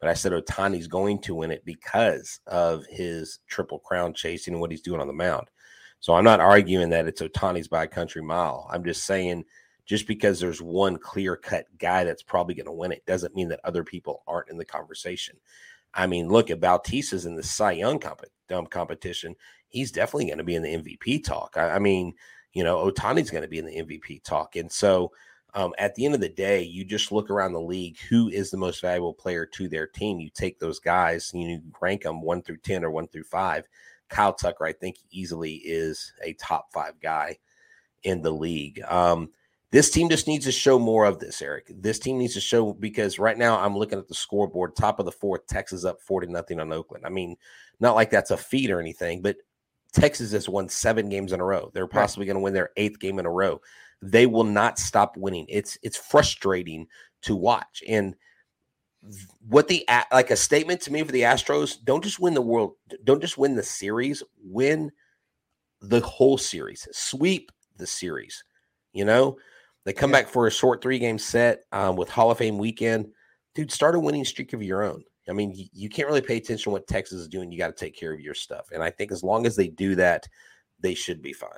but 0.00 0.08
I 0.08 0.14
said 0.14 0.32
Ohtani's 0.32 0.86
going 0.86 1.20
to 1.22 1.34
win 1.34 1.50
it 1.50 1.64
because 1.64 2.40
of 2.46 2.84
his 2.86 3.40
triple 3.46 3.78
crown 3.78 4.14
chasing 4.14 4.54
and 4.54 4.60
what 4.60 4.70
he's 4.70 4.80
doing 4.80 5.00
on 5.00 5.06
the 5.06 5.12
mound. 5.12 5.48
So 6.00 6.14
I'm 6.14 6.24
not 6.24 6.40
arguing 6.40 6.88
that 6.90 7.06
it's 7.06 7.20
Ohtani's 7.20 7.68
by 7.68 7.84
a 7.84 7.88
country 7.88 8.22
mile. 8.22 8.66
I'm 8.72 8.82
just 8.82 9.04
saying 9.04 9.44
just 9.84 10.06
because 10.06 10.40
there's 10.40 10.62
one 10.62 10.96
clear 10.96 11.36
cut 11.36 11.66
guy 11.78 12.04
that's 12.04 12.22
probably 12.22 12.54
going 12.54 12.66
to 12.66 12.72
win 12.72 12.92
it 12.92 13.04
doesn't 13.06 13.34
mean 13.34 13.48
that 13.48 13.60
other 13.64 13.84
people 13.84 14.22
aren't 14.26 14.48
in 14.48 14.56
the 14.56 14.64
conversation. 14.64 15.36
I 15.92 16.06
mean, 16.06 16.28
look 16.28 16.50
at 16.50 16.60
Bautista's 16.60 17.26
in 17.26 17.36
the 17.36 17.42
Cy 17.42 17.72
Young 17.72 17.98
comp- 17.98 18.70
competition. 18.70 19.36
He's 19.68 19.92
definitely 19.92 20.26
going 20.26 20.38
to 20.38 20.44
be 20.44 20.54
in 20.54 20.62
the 20.62 20.76
MVP 20.76 21.24
talk. 21.24 21.54
I, 21.56 21.70
I 21.72 21.78
mean, 21.78 22.14
you 22.52 22.64
know, 22.64 22.90
Ohtani's 22.90 23.30
going 23.30 23.42
to 23.42 23.48
be 23.48 23.58
in 23.58 23.66
the 23.66 23.76
MVP 23.76 24.22
talk. 24.24 24.56
And 24.56 24.70
so 24.70 25.12
um, 25.54 25.74
at 25.78 25.94
the 25.94 26.04
end 26.04 26.14
of 26.14 26.20
the 26.20 26.28
day, 26.28 26.62
you 26.62 26.84
just 26.84 27.12
look 27.12 27.30
around 27.30 27.52
the 27.52 27.60
league 27.60 27.98
who 28.08 28.28
is 28.28 28.50
the 28.50 28.56
most 28.56 28.80
valuable 28.80 29.14
player 29.14 29.46
to 29.46 29.68
their 29.68 29.86
team. 29.86 30.20
You 30.20 30.30
take 30.30 30.58
those 30.58 30.78
guys, 30.78 31.30
and 31.32 31.42
you 31.42 31.60
rank 31.80 32.02
them 32.02 32.22
one 32.22 32.42
through 32.42 32.58
10 32.58 32.84
or 32.84 32.90
one 32.90 33.08
through 33.08 33.24
five. 33.24 33.68
Kyle 34.08 34.32
Tucker, 34.32 34.66
I 34.66 34.72
think, 34.72 34.96
easily 35.10 35.54
is 35.54 36.12
a 36.22 36.32
top 36.34 36.72
five 36.72 37.00
guy 37.00 37.38
in 38.02 38.22
the 38.22 38.32
league. 38.32 38.82
Um, 38.88 39.30
This 39.72 39.90
team 39.90 40.08
just 40.08 40.26
needs 40.26 40.46
to 40.46 40.52
show 40.52 40.80
more 40.80 41.04
of 41.04 41.20
this, 41.20 41.40
Eric. 41.40 41.70
This 41.72 42.00
team 42.00 42.18
needs 42.18 42.34
to 42.34 42.40
show 42.40 42.72
because 42.72 43.20
right 43.20 43.38
now 43.38 43.60
I'm 43.60 43.76
looking 43.76 44.00
at 44.00 44.08
the 44.08 44.14
scoreboard, 44.14 44.74
top 44.74 44.98
of 44.98 45.06
the 45.06 45.12
fourth, 45.12 45.46
Texas 45.46 45.84
up 45.84 46.00
40 46.00 46.26
nothing 46.26 46.58
on 46.58 46.72
Oakland. 46.72 47.06
I 47.06 47.08
mean, 47.08 47.36
not 47.78 47.94
like 47.94 48.10
that's 48.10 48.32
a 48.32 48.36
feat 48.36 48.70
or 48.70 48.80
anything, 48.80 49.22
but 49.22 49.36
Texas 49.92 50.32
has 50.32 50.48
won 50.48 50.68
seven 50.68 51.08
games 51.08 51.32
in 51.32 51.40
a 51.40 51.44
row. 51.44 51.70
They're 51.72 51.86
possibly 51.86 52.24
right. 52.24 52.32
going 52.32 52.40
to 52.40 52.44
win 52.44 52.54
their 52.54 52.70
eighth 52.76 52.98
game 52.98 53.18
in 53.18 53.26
a 53.26 53.30
row. 53.30 53.60
They 54.02 54.26
will 54.26 54.44
not 54.44 54.78
stop 54.78 55.16
winning. 55.16 55.46
It's 55.48 55.78
it's 55.82 55.96
frustrating 55.96 56.86
to 57.22 57.36
watch. 57.36 57.82
And 57.86 58.14
what 59.46 59.68
the 59.68 59.86
like 60.12 60.30
a 60.30 60.36
statement 60.36 60.80
to 60.82 60.92
me 60.92 61.02
for 61.02 61.12
the 61.12 61.22
Astros, 61.22 61.76
don't 61.84 62.04
just 62.04 62.20
win 62.20 62.34
the 62.34 62.40
world, 62.40 62.74
don't 63.04 63.20
just 63.20 63.38
win 63.38 63.54
the 63.54 63.62
series, 63.62 64.22
win 64.42 64.90
the 65.80 66.00
whole 66.00 66.38
series, 66.38 66.86
sweep 66.92 67.50
the 67.76 67.86
series. 67.86 68.44
You 68.92 69.04
know, 69.04 69.38
they 69.84 69.92
come 69.92 70.12
back 70.12 70.28
for 70.28 70.46
a 70.46 70.50
short 70.50 70.82
three 70.82 70.98
game 70.98 71.18
set 71.18 71.64
um, 71.72 71.96
with 71.96 72.08
Hall 72.08 72.30
of 72.30 72.38
Fame 72.38 72.58
weekend. 72.58 73.08
Dude, 73.54 73.72
start 73.72 73.94
a 73.94 74.00
winning 74.00 74.24
streak 74.24 74.52
of 74.52 74.62
your 74.62 74.82
own. 74.82 75.02
I 75.28 75.32
mean, 75.32 75.52
you, 75.54 75.66
you 75.72 75.88
can't 75.88 76.08
really 76.08 76.20
pay 76.20 76.36
attention 76.36 76.64
to 76.64 76.70
what 76.70 76.86
Texas 76.86 77.20
is 77.20 77.28
doing. 77.28 77.50
You 77.50 77.58
got 77.58 77.76
to 77.76 77.84
take 77.84 77.96
care 77.96 78.12
of 78.12 78.20
your 78.20 78.34
stuff. 78.34 78.68
And 78.72 78.82
I 78.82 78.90
think 78.90 79.12
as 79.12 79.22
long 79.22 79.46
as 79.46 79.56
they 79.56 79.68
do 79.68 79.94
that, 79.96 80.28
they 80.80 80.94
should 80.94 81.22
be 81.22 81.32
fine. 81.32 81.50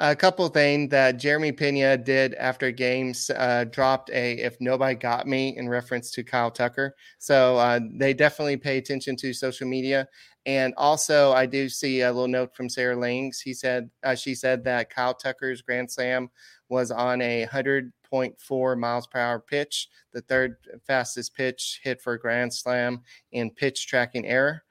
A 0.00 0.14
couple 0.14 0.46
things 0.48 0.90
that 0.90 1.16
Jeremy 1.16 1.50
Pena 1.50 1.96
did 1.96 2.34
after 2.34 2.70
games 2.70 3.30
uh, 3.30 3.64
dropped 3.64 4.10
a 4.10 4.34
"If 4.34 4.60
nobody 4.60 4.94
got 4.94 5.26
me" 5.26 5.56
in 5.56 5.68
reference 5.68 6.12
to 6.12 6.22
Kyle 6.22 6.52
Tucker. 6.52 6.94
So 7.18 7.56
uh, 7.56 7.80
they 7.94 8.14
definitely 8.14 8.58
pay 8.58 8.78
attention 8.78 9.16
to 9.16 9.32
social 9.32 9.66
media. 9.66 10.06
And 10.46 10.72
also, 10.76 11.32
I 11.32 11.46
do 11.46 11.68
see 11.68 12.02
a 12.02 12.12
little 12.12 12.28
note 12.28 12.54
from 12.54 12.68
Sarah 12.68 12.94
Langs. 12.96 13.40
He 13.40 13.52
said 13.52 13.90
uh, 14.04 14.14
she 14.14 14.36
said 14.36 14.62
that 14.64 14.88
Kyle 14.88 15.14
Tucker's 15.14 15.62
grand 15.62 15.90
slam 15.90 16.30
was 16.68 16.92
on 16.92 17.20
a 17.20 17.46
100.4 17.46 18.78
miles 18.78 19.06
per 19.08 19.18
hour 19.18 19.40
pitch, 19.40 19.88
the 20.12 20.20
third 20.22 20.56
fastest 20.86 21.34
pitch 21.34 21.80
hit 21.82 22.00
for 22.00 22.16
grand 22.18 22.54
slam 22.54 23.02
in 23.32 23.50
pitch 23.50 23.88
tracking 23.88 24.26
error. 24.26 24.62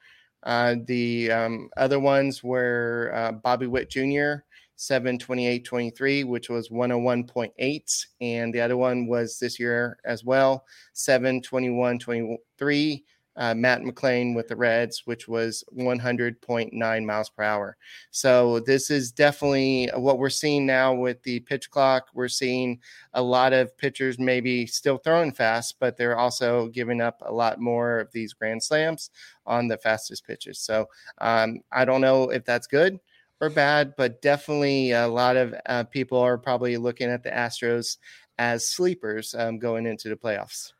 Uh, 0.43 0.75
the 0.85 1.31
um, 1.31 1.69
other 1.75 1.99
ones 1.99 2.43
were 2.43 3.11
uh, 3.13 3.31
Bobby 3.33 3.67
Witt 3.67 3.89
Jr., 3.89 4.35
728.23, 4.77 6.25
which 6.25 6.49
was 6.49 6.69
101.8. 6.69 8.05
And 8.21 8.53
the 8.53 8.61
other 8.61 8.77
one 8.77 9.07
was 9.07 9.39
this 9.39 9.59
year 9.59 9.97
as 10.05 10.23
well, 10.23 10.63
721.23 10.95 13.01
uh, 13.37 13.53
Matt 13.53 13.81
McLain 13.81 14.35
with 14.35 14.47
the 14.47 14.55
Reds, 14.55 15.03
which 15.05 15.27
was 15.27 15.63
100.9 15.77 17.05
miles 17.05 17.29
per 17.29 17.43
hour. 17.43 17.77
So 18.09 18.59
this 18.61 18.89
is 18.89 19.11
definitely 19.11 19.89
what 19.95 20.17
we're 20.17 20.29
seeing 20.29 20.65
now 20.65 20.93
with 20.93 21.21
the 21.21 21.39
pitch 21.41 21.69
clock. 21.69 22.07
We're 22.13 22.27
seeing 22.27 22.79
a 23.13 23.21
lot 23.21 23.53
of 23.53 23.77
pitchers 23.77 24.17
maybe 24.17 24.65
still 24.65 24.97
throwing 24.97 25.31
fast, 25.31 25.75
but 25.79 25.97
they're 25.97 26.17
also 26.17 26.67
giving 26.69 26.99
up 26.99 27.21
a 27.25 27.31
lot 27.31 27.61
more 27.61 27.99
of 27.99 28.11
these 28.11 28.33
grand 28.33 28.63
slams 28.63 29.11
on 29.45 29.67
the 29.67 29.77
fastest 29.77 30.25
pitches. 30.25 30.59
So 30.59 30.87
um, 31.19 31.59
I 31.71 31.85
don't 31.85 32.01
know 32.01 32.29
if 32.29 32.43
that's 32.43 32.67
good 32.67 32.99
or 33.39 33.49
bad, 33.49 33.93
but 33.97 34.21
definitely 34.21 34.91
a 34.91 35.07
lot 35.07 35.37
of 35.37 35.53
uh, 35.67 35.83
people 35.85 36.19
are 36.19 36.37
probably 36.37 36.77
looking 36.77 37.09
at 37.09 37.23
the 37.23 37.29
Astros 37.29 37.97
as 38.37 38.67
sleepers 38.67 39.35
um, 39.35 39.59
going 39.59 39.85
into 39.85 40.09
the 40.09 40.15
playoffs. 40.15 40.73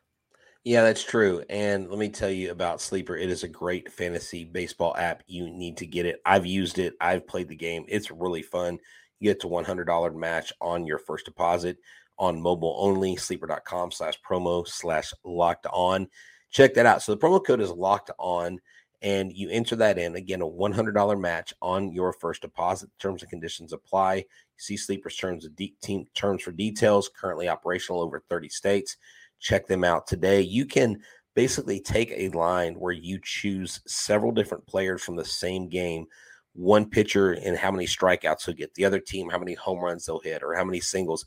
Yeah, 0.64 0.82
that's 0.82 1.04
true. 1.04 1.42
And 1.48 1.88
let 1.88 1.98
me 1.98 2.08
tell 2.08 2.30
you 2.30 2.50
about 2.50 2.82
Sleeper. 2.82 3.16
It 3.16 3.30
is 3.30 3.42
a 3.42 3.48
great 3.48 3.90
fantasy 3.90 4.44
baseball 4.44 4.94
app. 4.96 5.22
You 5.26 5.48
need 5.48 5.76
to 5.78 5.86
get 5.86 6.04
it. 6.04 6.20
I've 6.26 6.44
used 6.44 6.78
it. 6.78 6.94
I've 7.00 7.26
played 7.26 7.48
the 7.48 7.56
game. 7.56 7.84
It's 7.88 8.10
really 8.10 8.42
fun. 8.42 8.78
You 9.20 9.30
get 9.30 9.40
to 9.40 9.46
$100 9.46 10.14
match 10.14 10.52
on 10.60 10.86
your 10.86 10.98
first 10.98 11.24
deposit 11.24 11.78
on 12.18 12.42
mobile 12.42 12.76
only. 12.78 13.16
Sleeper.com 13.16 13.92
slash 13.92 14.20
promo 14.20 14.66
slash 14.66 15.12
locked 15.24 15.66
on. 15.72 16.08
Check 16.50 16.74
that 16.74 16.86
out. 16.86 17.02
So 17.02 17.14
the 17.14 17.20
promo 17.20 17.44
code 17.44 17.60
is 17.60 17.70
locked 17.70 18.10
on 18.18 18.58
and 19.02 19.32
you 19.32 19.48
enter 19.50 19.76
that 19.76 19.98
in 19.98 20.16
again 20.16 20.42
a 20.42 20.46
$100 20.46 21.20
match 21.20 21.54
on 21.62 21.92
your 21.92 22.12
first 22.12 22.42
deposit 22.42 22.90
terms 22.98 23.22
and 23.22 23.30
conditions 23.30 23.72
apply 23.72 24.24
see 24.56 24.76
sleepers 24.76 25.16
terms 25.16 25.44
of 25.44 25.54
de- 25.54 25.76
team 25.82 26.04
terms 26.14 26.42
for 26.42 26.50
details 26.50 27.08
currently 27.18 27.48
operational 27.48 28.00
over 28.00 28.22
30 28.28 28.48
states 28.48 28.96
check 29.40 29.66
them 29.66 29.84
out 29.84 30.06
today. 30.06 30.40
You 30.40 30.66
can 30.66 31.00
basically 31.34 31.80
take 31.80 32.12
a 32.12 32.28
line 32.30 32.74
where 32.74 32.92
you 32.92 33.18
choose 33.22 33.80
several 33.86 34.32
different 34.32 34.66
players 34.66 35.02
from 35.02 35.16
the 35.16 35.24
same 35.24 35.68
game, 35.68 36.06
one 36.54 36.88
pitcher 36.88 37.32
and 37.32 37.56
how 37.56 37.70
many 37.70 37.86
strikeouts 37.86 38.44
he'll 38.44 38.54
get, 38.54 38.74
the 38.74 38.84
other 38.84 38.98
team, 38.98 39.30
how 39.30 39.38
many 39.38 39.54
home 39.54 39.80
runs 39.80 40.06
they'll 40.06 40.20
hit, 40.20 40.42
or 40.42 40.54
how 40.54 40.64
many 40.64 40.80
singles. 40.80 41.24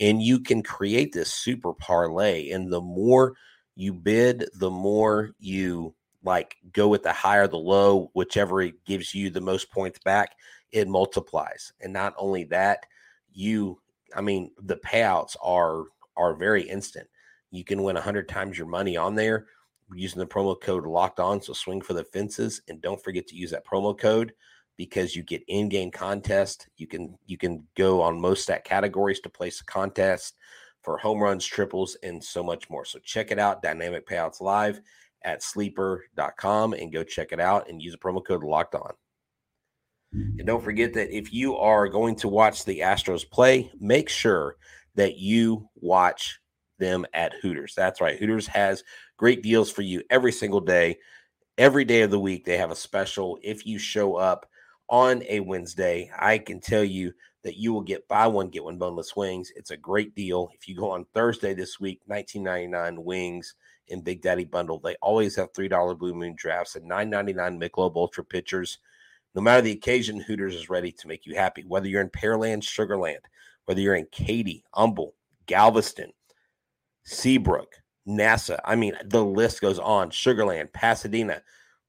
And 0.00 0.22
you 0.22 0.40
can 0.40 0.62
create 0.62 1.12
this 1.12 1.32
super 1.32 1.72
parlay. 1.74 2.50
And 2.50 2.72
the 2.72 2.80
more 2.80 3.34
you 3.76 3.94
bid, 3.94 4.48
the 4.54 4.70
more 4.70 5.30
you 5.38 5.94
like 6.24 6.56
go 6.72 6.88
with 6.88 7.02
the 7.02 7.12
higher 7.12 7.46
the 7.46 7.56
low, 7.56 8.10
whichever 8.14 8.62
it 8.62 8.84
gives 8.84 9.14
you 9.14 9.30
the 9.30 9.40
most 9.40 9.70
points 9.70 9.98
back, 10.04 10.32
it 10.70 10.88
multiplies. 10.88 11.72
And 11.80 11.92
not 11.92 12.14
only 12.16 12.44
that, 12.44 12.86
you 13.32 13.80
I 14.14 14.20
mean, 14.20 14.50
the 14.62 14.76
payouts 14.76 15.36
are 15.42 15.84
are 16.16 16.34
very 16.34 16.62
instant. 16.62 17.08
You 17.50 17.64
can 17.64 17.82
win 17.82 17.94
100 17.94 18.28
times 18.28 18.58
your 18.58 18.66
money 18.66 18.96
on 18.96 19.14
there 19.14 19.46
using 19.94 20.20
the 20.20 20.26
promo 20.26 20.58
code 20.60 20.86
locked 20.86 21.20
on. 21.20 21.40
So 21.40 21.52
swing 21.52 21.80
for 21.80 21.94
the 21.94 22.04
fences 22.04 22.62
and 22.68 22.80
don't 22.80 23.02
forget 23.02 23.26
to 23.28 23.36
use 23.36 23.50
that 23.50 23.66
promo 23.66 23.98
code 23.98 24.32
because 24.76 25.14
you 25.14 25.22
get 25.22 25.42
in-game 25.48 25.90
contest. 25.90 26.68
You 26.76 26.86
can 26.86 27.18
you 27.26 27.36
can 27.36 27.66
go 27.76 28.00
on 28.02 28.20
most 28.20 28.42
stat 28.42 28.64
categories 28.64 29.20
to 29.20 29.28
place 29.28 29.60
a 29.60 29.64
contest 29.64 30.36
for 30.82 30.98
home 30.98 31.20
runs, 31.20 31.44
triples, 31.46 31.96
and 32.02 32.22
so 32.22 32.42
much 32.42 32.68
more. 32.68 32.84
So 32.84 32.98
check 32.98 33.30
it 33.30 33.38
out. 33.38 33.62
Dynamic 33.62 34.06
Payouts 34.06 34.40
Live 34.40 34.80
at 35.24 35.42
sleeper.com 35.42 36.72
and 36.72 36.92
go 36.92 37.02
check 37.02 37.32
it 37.32 37.40
out 37.40 37.68
and 37.68 37.82
use 37.82 37.94
a 37.94 37.98
promo 37.98 38.24
code 38.24 38.42
locked 38.42 38.74
on. 38.74 38.92
And 40.12 40.46
don't 40.46 40.62
forget 40.62 40.92
that 40.94 41.16
if 41.16 41.32
you 41.32 41.56
are 41.56 41.88
going 41.88 42.16
to 42.16 42.28
watch 42.28 42.64
the 42.64 42.80
Astros 42.80 43.28
play, 43.28 43.70
make 43.80 44.08
sure 44.08 44.56
that 44.94 45.16
you 45.16 45.68
watch 45.76 46.38
them 46.78 47.06
at 47.14 47.32
Hooters. 47.40 47.74
That's 47.74 48.00
right. 48.00 48.18
Hooters 48.18 48.46
has 48.48 48.84
great 49.16 49.42
deals 49.42 49.70
for 49.70 49.82
you 49.82 50.02
every 50.10 50.32
single 50.32 50.60
day. 50.60 50.98
Every 51.56 51.84
day 51.84 52.02
of 52.02 52.10
the 52.10 52.20
week, 52.20 52.44
they 52.44 52.58
have 52.58 52.70
a 52.70 52.76
special. 52.76 53.38
If 53.42 53.66
you 53.66 53.78
show 53.78 54.16
up 54.16 54.46
on 54.88 55.22
a 55.28 55.40
Wednesday, 55.40 56.10
I 56.18 56.38
can 56.38 56.60
tell 56.60 56.84
you 56.84 57.12
that 57.44 57.56
you 57.56 57.72
will 57.72 57.82
get 57.82 58.08
buy 58.08 58.26
one, 58.26 58.48
get 58.48 58.64
one 58.64 58.78
boneless 58.78 59.16
wings. 59.16 59.50
It's 59.56 59.70
a 59.70 59.76
great 59.76 60.14
deal. 60.14 60.50
If 60.54 60.68
you 60.68 60.76
go 60.76 60.90
on 60.90 61.06
Thursday 61.14 61.54
this 61.54 61.80
week, 61.80 62.00
19.99 62.08 62.98
wings 62.98 63.54
in 63.88 64.00
Big 64.02 64.22
Daddy 64.22 64.44
Bundle. 64.44 64.78
They 64.78 64.96
always 65.02 65.36
have 65.36 65.52
$3 65.52 65.98
Blue 65.98 66.14
Moon 66.14 66.34
drafts 66.36 66.76
and 66.76 66.90
9.99 66.90 67.60
Michelob 67.60 67.96
Ultra 67.96 68.24
pitchers. 68.24 68.78
No 69.34 69.42
matter 69.42 69.62
the 69.62 69.72
occasion, 69.72 70.20
Hooters 70.20 70.54
is 70.54 70.70
ready 70.70 70.92
to 70.92 71.08
make 71.08 71.26
you 71.26 71.34
happy. 71.34 71.64
Whether 71.66 71.88
you're 71.88 72.02
in 72.02 72.10
Pearland, 72.10 72.62
Sugarland, 72.62 73.24
whether 73.64 73.80
you're 73.80 73.94
in 73.94 74.06
Katy, 74.12 74.64
Humble, 74.72 75.14
Galveston, 75.46 76.12
Seabrook, 77.04 77.74
NASA. 78.06 78.58
I 78.64 78.76
mean, 78.76 78.94
the 79.04 79.24
list 79.24 79.60
goes 79.60 79.78
on. 79.78 80.10
Sugarland, 80.10 80.72
Pasadena. 80.72 81.42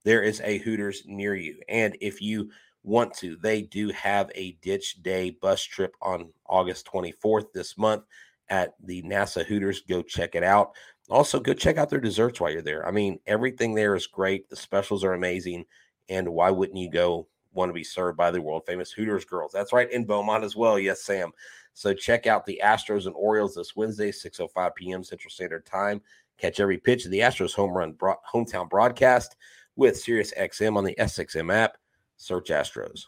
There 0.03 0.21
is 0.21 0.41
a 0.41 0.59
Hooters 0.59 1.03
near 1.05 1.35
you. 1.35 1.59
And 1.67 1.97
if 2.01 2.21
you 2.21 2.49
want 2.83 3.13
to, 3.15 3.37
they 3.37 3.61
do 3.61 3.89
have 3.89 4.29
a 4.35 4.57
ditch 4.61 5.01
day 5.01 5.31
bus 5.41 5.63
trip 5.63 5.95
on 6.01 6.29
August 6.47 6.87
24th 6.93 7.51
this 7.53 7.77
month 7.77 8.03
at 8.49 8.73
the 8.83 9.01
NASA 9.03 9.45
Hooters. 9.45 9.81
Go 9.81 10.01
check 10.01 10.35
it 10.35 10.43
out. 10.43 10.75
Also, 11.09 11.39
go 11.39 11.53
check 11.53 11.77
out 11.77 11.89
their 11.89 11.99
desserts 11.99 12.39
while 12.39 12.51
you're 12.51 12.61
there. 12.61 12.87
I 12.87 12.91
mean, 12.91 13.19
everything 13.27 13.73
there 13.73 13.95
is 13.95 14.07
great. 14.07 14.49
The 14.49 14.55
specials 14.55 15.03
are 15.03 15.13
amazing. 15.13 15.65
And 16.09 16.29
why 16.29 16.49
wouldn't 16.49 16.77
you 16.77 16.89
go 16.89 17.27
want 17.53 17.69
to 17.69 17.73
be 17.73 17.83
served 17.83 18.17
by 18.17 18.31
the 18.31 18.41
world 18.41 18.63
famous 18.65 18.91
Hooters 18.91 19.25
girls? 19.25 19.51
That's 19.51 19.73
right, 19.73 19.91
in 19.91 20.05
Beaumont 20.05 20.43
as 20.43 20.55
well. 20.55 20.79
Yes, 20.79 21.03
Sam. 21.03 21.31
So 21.73 21.93
check 21.93 22.27
out 22.27 22.45
the 22.45 22.61
Astros 22.63 23.05
and 23.05 23.15
Orioles 23.15 23.55
this 23.55 23.75
Wednesday, 23.75 24.11
6:05 24.11 24.75
p.m. 24.75 25.03
Central 25.03 25.31
Standard 25.31 25.65
Time. 25.65 26.01
Catch 26.37 26.59
every 26.59 26.77
pitch 26.77 27.05
of 27.05 27.11
the 27.11 27.19
Astros 27.19 27.53
home 27.53 27.75
run 27.75 27.93
bro- 27.93 28.19
hometown 28.31 28.69
broadcast 28.69 29.35
with 29.75 29.97
Sirius 29.97 30.33
XM 30.37 30.77
on 30.77 30.83
the 30.83 30.95
SXM 30.95 31.53
app. 31.53 31.77
Search 32.17 32.49
Astros. 32.49 33.07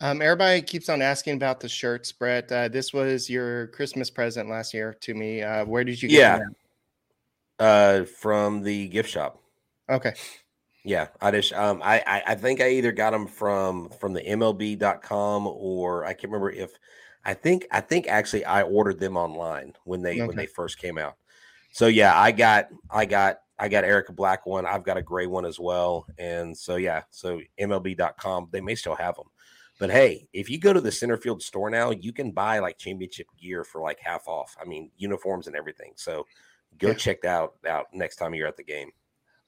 Um, 0.00 0.22
everybody 0.22 0.62
keeps 0.62 0.88
on 0.88 1.02
asking 1.02 1.34
about 1.34 1.58
the 1.58 1.68
shirts, 1.68 2.12
Brett. 2.12 2.50
Uh, 2.52 2.68
this 2.68 2.92
was 2.92 3.28
your 3.28 3.66
Christmas 3.68 4.10
present 4.10 4.48
last 4.48 4.72
year 4.72 4.96
to 5.00 5.14
me. 5.14 5.42
Uh, 5.42 5.64
where 5.64 5.82
did 5.82 6.00
you 6.00 6.08
get 6.08 6.18
yeah. 6.18 6.40
Uh, 7.58 8.04
from 8.04 8.62
the 8.62 8.88
gift 8.88 9.10
shop. 9.10 9.42
Okay. 9.90 10.14
Yeah, 10.84 11.08
I 11.20 11.30
just 11.32 11.52
um 11.52 11.82
I, 11.84 12.02
I 12.06 12.22
I 12.28 12.34
think 12.34 12.60
I 12.60 12.70
either 12.70 12.92
got 12.92 13.10
them 13.10 13.26
from 13.26 13.90
from 14.00 14.12
the 14.12 14.22
MLB.com 14.22 15.46
or 15.46 16.04
I 16.04 16.12
can't 16.12 16.32
remember 16.32 16.50
if 16.50 16.72
I 17.24 17.34
think 17.34 17.66
I 17.70 17.80
think 17.80 18.06
actually 18.08 18.44
I 18.44 18.62
ordered 18.62 18.98
them 19.00 19.16
online 19.16 19.74
when 19.84 20.02
they 20.02 20.12
okay. 20.12 20.26
when 20.26 20.36
they 20.36 20.46
first 20.46 20.78
came 20.78 20.96
out. 20.96 21.16
So 21.72 21.88
yeah, 21.88 22.18
I 22.18 22.32
got 22.32 22.68
I 22.90 23.04
got 23.04 23.40
I 23.58 23.68
got 23.68 23.84
Eric 23.84 24.08
a 24.08 24.12
black 24.12 24.46
one. 24.46 24.64
I've 24.66 24.84
got 24.84 24.96
a 24.96 25.02
gray 25.02 25.26
one 25.26 25.44
as 25.44 25.58
well. 25.58 26.06
And 26.16 26.56
so 26.56 26.76
yeah, 26.76 27.02
so 27.10 27.40
MLB.com 27.60 28.48
they 28.50 28.60
may 28.60 28.74
still 28.74 28.94
have 28.94 29.16
them, 29.16 29.26
But 29.78 29.90
hey, 29.90 30.28
if 30.32 30.48
you 30.48 30.58
go 30.58 30.72
to 30.72 30.80
the 30.80 30.92
center 30.92 31.16
field 31.16 31.42
store 31.42 31.70
now, 31.70 31.90
you 31.90 32.12
can 32.12 32.30
buy 32.30 32.60
like 32.60 32.78
championship 32.78 33.26
gear 33.38 33.64
for 33.64 33.82
like 33.82 33.98
half 34.00 34.26
off. 34.28 34.56
I 34.60 34.64
mean, 34.64 34.90
uniforms 34.96 35.48
and 35.48 35.56
everything. 35.56 35.92
So 35.96 36.24
go 36.78 36.88
Yeah. 36.88 36.94
check 36.94 37.22
that 37.22 37.28
out, 37.28 37.54
out 37.66 37.86
next 37.92 38.16
time 38.16 38.34
you're 38.34 38.48
at 38.48 38.56
the 38.56 38.64
game. 38.64 38.90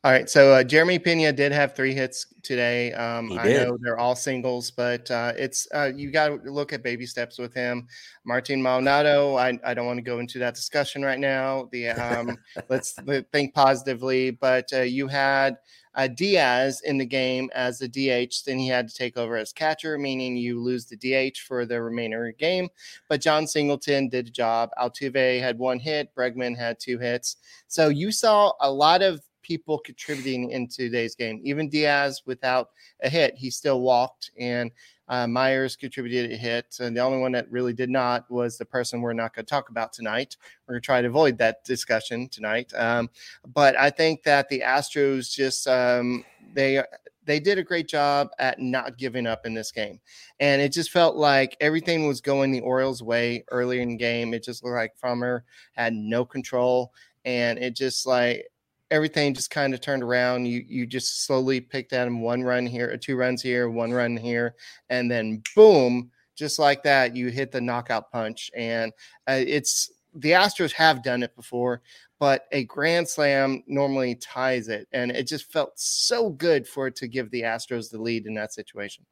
All 0.03 0.11
right, 0.11 0.31
so 0.31 0.55
uh, 0.55 0.65
Jeremy 0.65 0.99
Pena 0.99 1.31
did 1.31 1.53
have 1.53 1.77
three 1.77 1.93
hits 1.93 2.25
today. 2.43 2.91
Um, 2.95 3.39
I 3.39 3.49
know 3.49 3.77
they're 3.83 3.99
all 3.99 4.17
singles, 4.17 4.71
but 4.71 5.11
uh, 5.11 5.35
it's 5.37 5.69
uh, 5.75 5.93
you 5.95 6.11
got 6.11 6.29
to 6.29 6.51
look 6.51 6.73
at 6.73 6.83
baby 6.83 7.05
steps 7.05 7.37
with 7.37 7.53
him. 7.53 7.87
Martin 8.25 8.63
Maldonado, 8.63 9.37
I, 9.37 9.59
I 9.63 9.75
don't 9.75 9.85
want 9.85 9.99
to 9.99 10.03
go 10.03 10.19
into 10.19 10.39
that 10.39 10.55
discussion 10.55 11.03
right 11.03 11.19
now. 11.19 11.69
The 11.71 11.89
um, 11.91 12.39
let's 12.71 12.95
think 13.31 13.53
positively, 13.53 14.31
but 14.31 14.73
uh, 14.73 14.81
you 14.81 15.07
had 15.07 15.59
uh, 15.95 16.07
Diaz 16.07 16.83
in 16.85 16.99
the 16.99 17.07
game 17.07 17.51
as 17.55 17.79
the 17.79 17.89
DH, 17.89 18.45
then 18.47 18.59
he 18.59 18.69
had 18.69 18.89
to 18.89 18.95
take 18.95 19.17
over 19.17 19.37
as 19.37 19.53
catcher, 19.53 19.99
meaning 19.99 20.37
you 20.37 20.61
lose 20.61 20.87
the 20.87 20.97
DH 20.97 21.39
for 21.39 21.67
the 21.67 21.81
remainder 21.83 22.27
of 22.27 22.33
the 22.33 22.39
game. 22.39 22.69
But 23.09 23.21
Jon 23.21 23.47
Singleton 23.47 24.09
did 24.09 24.29
a 24.29 24.31
job. 24.31 24.71
Altuve 24.81 25.41
had 25.41 25.59
one 25.59 25.79
hit, 25.79 26.15
Bregman 26.15 26.57
had 26.57 26.79
two 26.79 26.99
hits. 26.99 27.37
So 27.67 27.89
you 27.89 28.13
saw 28.13 28.53
a 28.61 28.71
lot 28.71 29.03
of 29.03 29.21
people 29.43 29.79
contributing 29.79 30.51
in 30.51 30.69
today's 30.69 31.15
game. 31.15 31.41
Even 31.43 31.69
Diaz, 31.69 32.23
without 32.27 32.71
a 33.03 33.09
hit, 33.09 33.35
he 33.35 33.51
still 33.51 33.81
walked, 33.81 34.31
and 34.39 34.71
uh, 35.11 35.27
Meyers 35.27 35.75
contributed 35.75 36.31
a 36.31 36.37
hit. 36.37 36.77
And 36.81 36.97
the 36.97 37.01
only 37.01 37.19
one 37.19 37.33
that 37.33 37.51
really 37.51 37.73
did 37.73 37.91
not 37.91 38.31
was 38.31 38.57
the 38.57 38.65
person 38.65 39.01
we're 39.01 39.13
not 39.13 39.35
going 39.35 39.45
to 39.45 39.51
talk 39.51 39.69
about 39.69 39.93
tonight. 39.93 40.37
We're 40.67 40.75
going 40.75 40.83
to 40.83 40.87
try 40.87 41.03
to 41.03 41.09
avoid 41.09 41.37
that 41.39 41.65
discussion 41.65 42.29
tonight. 42.29 42.73
Um, 42.75 43.11
but 43.53 43.77
I 43.77 43.91
think 43.91 44.23
that 44.23 44.49
the 44.49 44.61
Astros 44.61 45.35
just 45.35 45.67
um, 45.67 46.25
they 46.55 46.83
they 47.25 47.41
did 47.41 47.59
a 47.59 47.65
great 47.65 47.89
job 47.89 48.31
at 48.39 48.61
not 48.61 48.99
giving 48.99 49.27
up 49.27 49.45
in 49.45 49.53
this 49.53 49.73
game. 49.73 50.01
And 50.39 50.63
it 50.63 50.73
just 50.73 50.91
felt 50.91 51.17
like 51.17 51.57
everything 51.61 52.07
was 52.07 52.21
going 52.21 52.53
the 52.53 52.61
Orioles' 52.61 53.03
way 53.03 53.45
early 53.51 53.81
in 53.81 53.91
the 53.91 53.97
game. 53.97 54.33
It 54.33 54.45
just 54.45 54.65
looked 54.65 54.77
like 54.77 54.99
Framber 54.99 55.43
had 55.73 55.93
no 55.93 56.25
control. 56.25 56.93
And 57.25 57.59
it 57.59 57.75
just 57.77 58.07
like 58.07 58.47
everything 58.91 59.35
just 59.35 59.51
kind 59.51 59.75
of 59.75 59.81
turned 59.81 60.03
around. 60.03 60.47
You 60.47 60.65
you 60.67 60.87
just 60.87 61.25
slowly 61.25 61.61
picked 61.61 61.93
at 61.93 62.07
him 62.07 62.21
one 62.21 62.43
run 62.43 62.67
here, 62.67 62.97
two 62.97 63.17
runs 63.17 63.43
here, 63.43 63.71
one 63.71 63.93
run 63.93 64.17
here, 64.17 64.55
and 64.89 65.11
then 65.11 65.43
boom, 65.55 66.11
just 66.37 66.59
like 66.59 66.83
that, 66.83 67.15
you 67.15 67.29
hit 67.29 67.53
the 67.53 67.61
knockout 67.61 68.11
punch. 68.11 68.51
And 68.57 68.93
uh, 69.29 69.41
it's 69.47 69.91
the 70.15 70.33
Astros 70.33 70.73
have 70.73 71.03
done 71.03 71.23
it 71.23 71.37
before, 71.37 71.83
but 72.19 72.47
a 72.53 72.65
grand 72.65 73.09
slam 73.09 73.63
normally 73.67 74.17
ties 74.17 74.69
it, 74.69 74.89
and 74.93 75.11
it 75.11 75.27
just 75.27 75.53
felt 75.53 75.73
so 75.77 76.31
good 76.31 76.67
for 76.67 76.87
it 76.87 76.97
to 76.97 77.09
give 77.09 77.31
the 77.31 77.43
Astros 77.43 77.91
the 77.91 78.01
lead 78.01 78.27
in 78.27 78.35
that 78.35 78.53
situation. 78.53 79.05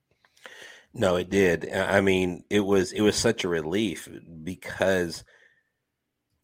No, 0.94 1.16
it 1.16 1.30
did. 1.30 1.70
I 1.72 1.98
I 1.98 2.00
mean, 2.00 2.44
it 2.50 2.60
was 2.60 2.92
it 2.92 3.02
was 3.02 3.16
such 3.16 3.44
a 3.44 3.48
relief 3.48 4.08
because 4.42 5.24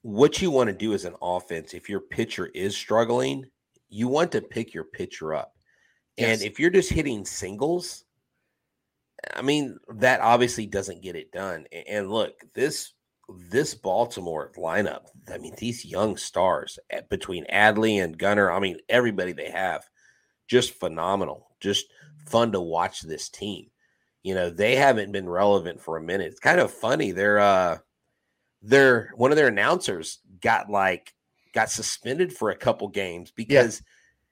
what 0.04 0.42
you 0.42 0.50
want 0.50 0.68
to 0.68 0.76
do 0.76 0.92
as 0.92 1.06
an 1.06 1.14
offense, 1.22 1.72
if 1.72 1.88
your 1.88 2.00
pitcher 2.00 2.50
is 2.54 2.76
struggling, 2.76 3.46
you 3.88 4.06
want 4.06 4.30
to 4.32 4.42
pick 4.42 4.74
your 4.74 4.84
pitcher 4.84 5.34
up. 5.34 5.54
And 6.18 6.42
if 6.42 6.60
you're 6.60 6.68
just 6.68 6.92
hitting 6.92 7.24
singles, 7.24 8.04
I 9.34 9.40
mean, 9.40 9.78
that 9.94 10.20
obviously 10.20 10.66
doesn't 10.66 11.02
get 11.02 11.16
it 11.16 11.32
done. 11.32 11.64
And 11.88 12.10
look, 12.10 12.34
this 12.54 12.92
this 13.48 13.74
Baltimore 13.74 14.52
lineup, 14.58 15.06
I 15.32 15.38
mean, 15.38 15.54
these 15.56 15.86
young 15.86 16.18
stars 16.18 16.78
eh, 16.90 17.00
between 17.08 17.46
Adley 17.46 18.04
and 18.04 18.18
Gunnar, 18.18 18.52
I 18.52 18.60
mean, 18.60 18.76
everybody 18.90 19.32
they 19.32 19.48
have, 19.48 19.88
just 20.48 20.74
phenomenal. 20.74 21.48
Just 21.60 21.86
fun 22.26 22.52
to 22.52 22.60
watch 22.60 23.00
this 23.00 23.30
team. 23.30 23.70
You 24.22 24.34
know, 24.34 24.50
they 24.50 24.76
haven't 24.76 25.12
been 25.12 25.30
relevant 25.30 25.80
for 25.80 25.96
a 25.96 26.02
minute. 26.02 26.26
It's 26.26 26.40
kind 26.40 26.60
of 26.60 26.70
funny. 26.70 27.10
They're 27.10 27.38
uh 27.38 27.78
their 28.64 29.10
one 29.16 29.30
of 29.30 29.36
their 29.36 29.48
announcers 29.48 30.18
got 30.40 30.70
like 30.70 31.14
got 31.52 31.70
suspended 31.70 32.32
for 32.32 32.50
a 32.50 32.56
couple 32.56 32.88
games 32.88 33.30
because 33.30 33.82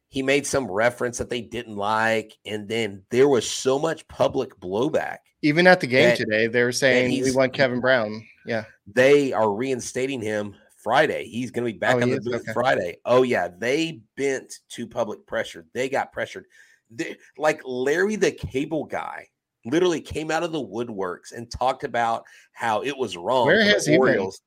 he 0.09 0.23
made 0.23 0.47
some 0.47 0.71
reference 0.71 1.19
that 1.19 1.31
they 1.31 1.41
didn't 1.41 1.77
like, 1.77 2.37
and 2.45 2.69
then 2.69 3.03
there 3.11 3.29
was 3.29 3.49
so 3.49 3.79
much 3.79 4.07
public 4.09 4.59
blowback. 4.61 5.19
Even 5.43 5.67
at 5.67 5.81
the 5.81 5.87
game 5.87 6.11
That- 6.11 6.19
today, 6.19 6.47
they 6.49 6.63
were 6.63 6.73
saying 6.73 7.23
we 7.23 7.33
want 7.33 7.53
Kevin 7.53 7.81
Brown. 7.81 8.27
Yeah. 8.47 8.65
They 8.87 9.33
are 9.33 9.53
reinstating 9.53 10.21
him 10.21 10.55
Friday. 10.83 11.25
He's 11.25 11.51
going 11.51 11.67
to 11.67 11.73
be 11.73 11.79
back 11.79 11.97
Oh, 11.97 12.03
on 12.03 12.11
the 12.11 12.21
booth 12.21 12.43
Okay. 12.43 12.53
Friday. 12.53 12.97
Oh 13.05 13.23
yeah, 13.23 13.49
they 13.57 14.01
bent 14.17 14.53
to 14.71 14.87
public 14.87 15.27
pressure. 15.27 15.65
They 15.73 15.89
got 15.89 16.13
pressured. 16.13 16.45
They, 16.91 17.17
like 17.39 17.63
Larry 17.65 18.17
the 18.17 18.33
Cable 18.33 18.85
Guy 18.85 19.29
literally 19.65 20.01
came 20.01 20.31
out 20.31 20.43
of 20.43 20.53
the 20.53 20.65
woodworks 20.65 21.33
and 21.35 21.51
talked 21.51 21.85
about 21.85 22.25
how 22.53 22.83
it 22.83 22.97
was 22.97 23.17
wrong. 23.17 23.47
Where 23.47 23.65
has 23.65 23.87
he 23.87 23.93
been? 23.93 24.01
Orioles. 24.01 24.41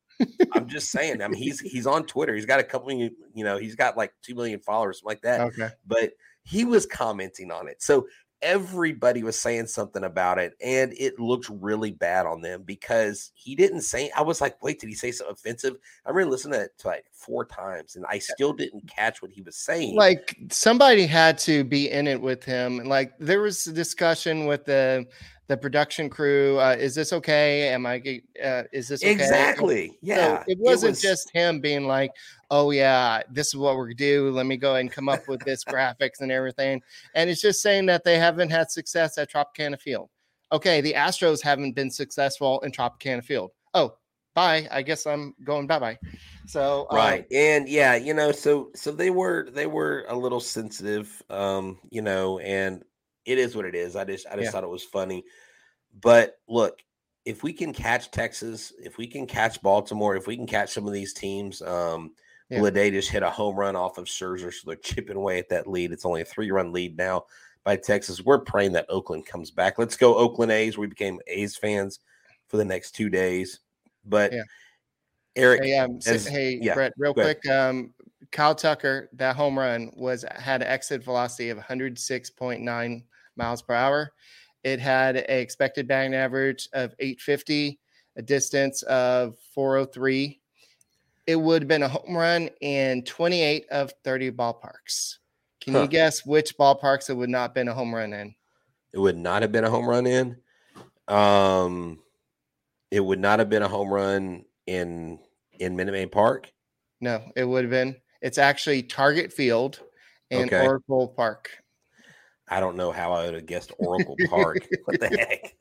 I'm 0.54 0.67
just 0.67 0.91
saying. 0.91 1.21
I 1.21 1.28
mean, 1.28 1.41
he's 1.41 1.60
he's 1.60 1.88
on 1.88 2.06
Twitter. 2.06 2.36
He's 2.36 2.45
got 2.45 2.60
a 2.60 2.63
couple, 2.63 2.91
you 2.91 3.12
know, 3.36 3.58
he's 3.58 3.75
got 3.75 3.97
like 3.97 4.13
two 4.21 4.36
million 4.36 4.60
followers, 4.60 4.99
something 4.99 5.12
like 5.12 5.21
that. 5.21 5.41
Okay. 5.41 5.69
But 5.86 6.12
he 6.43 6.63
was 6.63 6.86
commenting 6.86 7.51
on 7.51 7.67
it, 7.67 7.82
so 7.82 8.08
everybody 8.45 9.23
was 9.23 9.39
saying 9.39 9.67
something 9.67 10.03
about 10.03 10.38
it, 10.38 10.53
and 10.63 10.93
it 10.97 11.19
looked 11.19 11.49
really 11.49 11.91
bad 11.91 12.27
on 12.27 12.41
them 12.41 12.62
because 12.63 13.31
he 13.34 13.55
didn't 13.55 13.81
say. 13.81 14.12
I 14.15 14.21
was 14.21 14.39
like, 14.39 14.62
wait, 14.63 14.79
did 14.79 14.88
he 14.88 14.95
say 14.95 15.12
something 15.12 15.34
offensive? 15.34 15.75
I 16.05 16.12
remember 16.12 16.31
listening 16.31 16.60
to 16.60 16.65
it 16.65 16.71
like 16.86 17.05
four 17.12 17.43
times, 17.43 17.95
and 17.95 18.05
I 18.08 18.19
still 18.19 18.53
didn't 18.53 18.88
catch 18.88 19.21
what 19.21 19.31
he 19.31 19.41
was 19.41 19.58
saying. 19.58 19.95
Like 19.95 20.38
somebody 20.51 21.08
had 21.08 21.38
to 21.39 21.63
be 21.63 21.89
in 21.89 22.08
it 22.08 22.21
with 22.21 22.43
him. 22.43 22.77
Like 22.77 23.13
there 23.19 23.41
was 23.41 23.65
a 23.67 23.73
discussion 23.73 24.45
with 24.45 24.65
the 24.65 25.08
the 25.47 25.58
production 25.58 26.10
crew. 26.10 26.58
Uh, 26.60 26.75
is 26.77 26.95
this 26.95 27.13
okay? 27.13 27.69
Am 27.69 27.86
I? 27.86 27.97
Uh, 28.43 28.63
is 28.73 28.88
this 28.88 29.03
okay? 29.03 29.12
exactly, 29.12 29.89
So 29.89 29.95
yeah. 30.01 30.43
it 30.47 30.58
wasn't 30.60 30.91
was- 30.91 31.01
just 31.01 31.29
him 31.31 31.60
being 31.60 31.86
like, 31.88 32.12
"Oh 32.49 32.71
yeah, 32.71 33.21
this 33.31 33.47
is 33.47 33.55
what 33.55 33.75
we're 33.75 33.86
gonna 33.86 33.95
do. 33.95 34.29
Let 34.31 34.45
me 34.45 34.58
go 34.58 34.75
and 34.75 34.91
come 34.91 35.10
up 35.10 35.27
with 35.27 35.41
this 35.41 35.63
graphics 35.63 36.21
and 36.21 36.31
everything." 36.31 36.81
And 37.13 37.29
it's 37.29 37.41
just 37.41 37.62
saying 37.62 37.86
that 37.88 38.03
they 38.03 38.17
haven't 38.17 38.49
had 38.49 38.71
success 38.71 39.17
at 39.17 39.31
Tropicana 39.31 39.79
Field. 39.79 40.10
Okay, 40.51 40.81
the 40.81 40.93
Astros 40.93 41.41
haven't 41.41 41.73
been 41.73 41.91
successful 41.91 42.60
in 42.62 42.71
Tropicana 42.71 43.23
Field. 43.23 43.51
Oh, 43.73 43.95
bye. 44.36 44.67
I 44.71 44.81
guess 44.81 45.05
I'm 45.05 45.34
going 45.43 45.67
bye 45.67 45.79
bye. 45.79 45.97
So 46.47 46.86
um, 46.91 46.97
right 46.97 47.25
and 47.31 47.67
yeah 47.67 47.95
you 47.95 48.13
know 48.13 48.31
so 48.31 48.69
so 48.75 48.91
they 48.91 49.10
were 49.10 49.49
they 49.51 49.65
were 49.65 50.05
a 50.08 50.15
little 50.15 50.39
sensitive 50.39 51.23
um 51.31 51.79
you 51.89 52.03
know 52.03 52.38
and 52.38 52.84
it 53.25 53.38
is 53.38 53.55
what 53.55 53.65
it 53.65 53.75
is 53.75 53.95
i 53.95 54.03
just 54.03 54.25
i 54.27 54.31
just 54.35 54.45
Yeah. 54.45 54.51
thought 54.51 54.63
it 54.63 54.69
was 54.69 54.83
funny 54.83 55.23
but 56.01 56.38
look 56.47 56.81
if 57.25 57.41
we 57.43 57.51
can 57.53 57.73
catch 57.73 58.11
texas 58.11 58.71
if 58.79 58.97
we 58.97 59.07
can 59.07 59.25
catch 59.25 59.61
baltimore 59.61 60.15
if 60.15 60.27
we 60.27 60.35
can 60.35 60.47
catch 60.47 60.71
some 60.73 60.85
of 60.88 60.93
these 60.93 61.13
teams 61.13 61.61
um 61.61 62.11
Yeah. 62.49 62.59
Lede 62.61 62.91
just 62.93 63.09
hit 63.09 63.23
a 63.23 63.29
home 63.29 63.55
run 63.55 63.75
off 63.75 63.97
of 63.97 64.05
Scherzer, 64.05 64.53
so 64.53 64.67
they're 64.67 64.75
chipping 64.75 65.15
away 65.17 65.39
at 65.39 65.49
that 65.49 65.65
lead. 65.65 65.91
It's 65.91 66.05
only 66.05 66.21
a 66.21 66.25
three-run 66.25 66.71
lead 66.71 66.95
now 66.95 67.25
by 67.63 67.75
Texas. 67.75 68.21
We're 68.21 68.38
praying 68.38 68.73
that 68.73 68.85
Oakland 68.88 69.25
comes 69.25 69.49
back. 69.49 69.79
Let's 69.79 69.97
go 69.97 70.15
Oakland 70.15 70.51
A's. 70.51 70.77
We 70.77 70.85
became 70.85 71.19
A's 71.25 71.57
fans 71.57 72.01
for 72.47 72.57
the 72.57 72.63
next 72.65 72.91
two 72.91 73.09
days. 73.09 73.61
But 74.05 74.31
Yeah. 74.31 74.43
Eric, 75.35 75.63
Hey, 75.63 75.75
um, 75.79 75.97
as- 76.05 76.27
hey, 76.27 76.59
yeah, 76.61 76.75
Brett, 76.75 76.93
real 76.99 77.15
quick. 77.15 77.43
Um, 77.49 77.95
Kyle 78.31 78.53
Tucker, 78.53 79.09
that 79.13 79.35
home 79.35 79.57
run 79.57 79.91
was 79.95 80.23
had 80.35 80.61
an 80.61 80.67
exit 80.67 81.03
velocity 81.03 81.49
of 81.49 81.57
106.9 81.57 83.03
miles 83.38 83.62
per 83.62 83.74
hour. 83.74 84.12
It 84.63 84.80
had 84.80 85.15
a 85.17 85.39
expected 85.41 85.88
batting 85.88 86.13
average 86.15 86.67
of 86.74 86.93
850, 87.00 87.80
a 88.17 88.21
distance 88.21 88.82
of 88.84 89.36
403. 89.54 90.39
It 91.28 91.36
would 91.36 91.63
have 91.63 91.67
been 91.69 91.84
a 91.84 91.88
home 91.88 92.15
run 92.15 92.50
in 92.62 93.04
28 93.04 93.67
of 93.69 93.93
30 94.04 94.32
ballparks. 94.32 95.17
Can 95.62 95.74
Huh. 95.74 95.82
you 95.84 95.88
guess 95.88 96.26
which 96.26 96.58
ballparks 96.58 97.10
it 97.10 97.13
would 97.15 97.30
not 97.30 97.41
have 97.50 97.54
been 97.54 97.67
a 97.67 97.74
home 97.74 97.93
run 97.93 98.13
in? 98.13 98.36
it 98.93 99.00
would 99.00 99.17
not 99.17 99.41
have 99.41 99.52
been 99.52 99.65
a 99.65 99.69
home 99.69 99.89
run 99.89 100.08
in. 100.08 100.38
Um, 101.10 102.02
it 102.91 103.02
would 103.02 103.19
not 103.19 103.39
have 103.39 103.50
been 103.50 103.62
a 103.63 103.67
home 103.67 103.89
run 103.93 104.45
in 104.67 105.19
in 105.60 105.76
Minute 105.76 105.91
Maid 105.91 106.12
Park. 106.13 106.50
No, 107.02 107.21
it 107.36 107.43
would 107.43 107.65
have 107.65 107.71
been. 107.71 107.98
It's 108.21 108.38
actually 108.38 108.84
Target 108.84 109.34
Field 109.34 109.82
and 110.32 110.45
Okay. 110.45 110.65
Oracle 110.65 111.10
Park. 111.10 111.52
I 112.47 112.60
don't 112.60 112.75
know 112.75 112.91
how 112.91 113.12
I 113.13 113.25
would 113.25 113.34
have 113.34 113.45
guessed 113.45 113.71
Oracle 113.77 114.15
Park. 114.29 114.67
what 114.86 114.99
the 114.99 115.08
heck? 115.08 115.55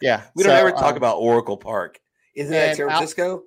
Yeah, 0.00 0.22
We 0.34 0.42
don't 0.42 0.52
ever 0.52 0.70
talk 0.70 0.92
um, 0.92 0.96
about 0.96 1.18
Oracle 1.18 1.56
Park. 1.56 2.00
Isn't 2.34 2.52
that 2.52 2.76
San 2.76 2.88
Al- 2.88 2.96
Francisco? 2.96 3.42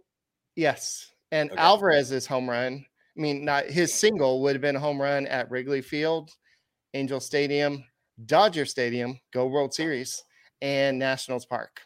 Yes. 0.56 1.12
And 1.32 1.52
Okay. 1.52 1.60
Alvarez's 1.60 2.26
home 2.26 2.50
run, 2.50 2.86
I 3.18 3.22
mean, 3.22 3.44
not 3.44 3.66
his 3.66 3.94
single 3.94 4.42
would 4.44 4.56
have 4.56 4.62
been 4.62 4.76
a 4.76 4.80
home 4.80 5.02
run 5.02 5.28
at 5.28 5.52
Wrigley 5.52 5.82
Field, 5.82 6.32
Angel 6.94 7.20
Stadium, 7.20 7.84
Dodger 8.26 8.66
Stadium, 8.66 9.20
Go 9.34 9.48
World 9.48 9.74
Series, 9.74 10.24
and 10.62 10.98
Nationals 10.98 11.46
Park. 11.46 11.82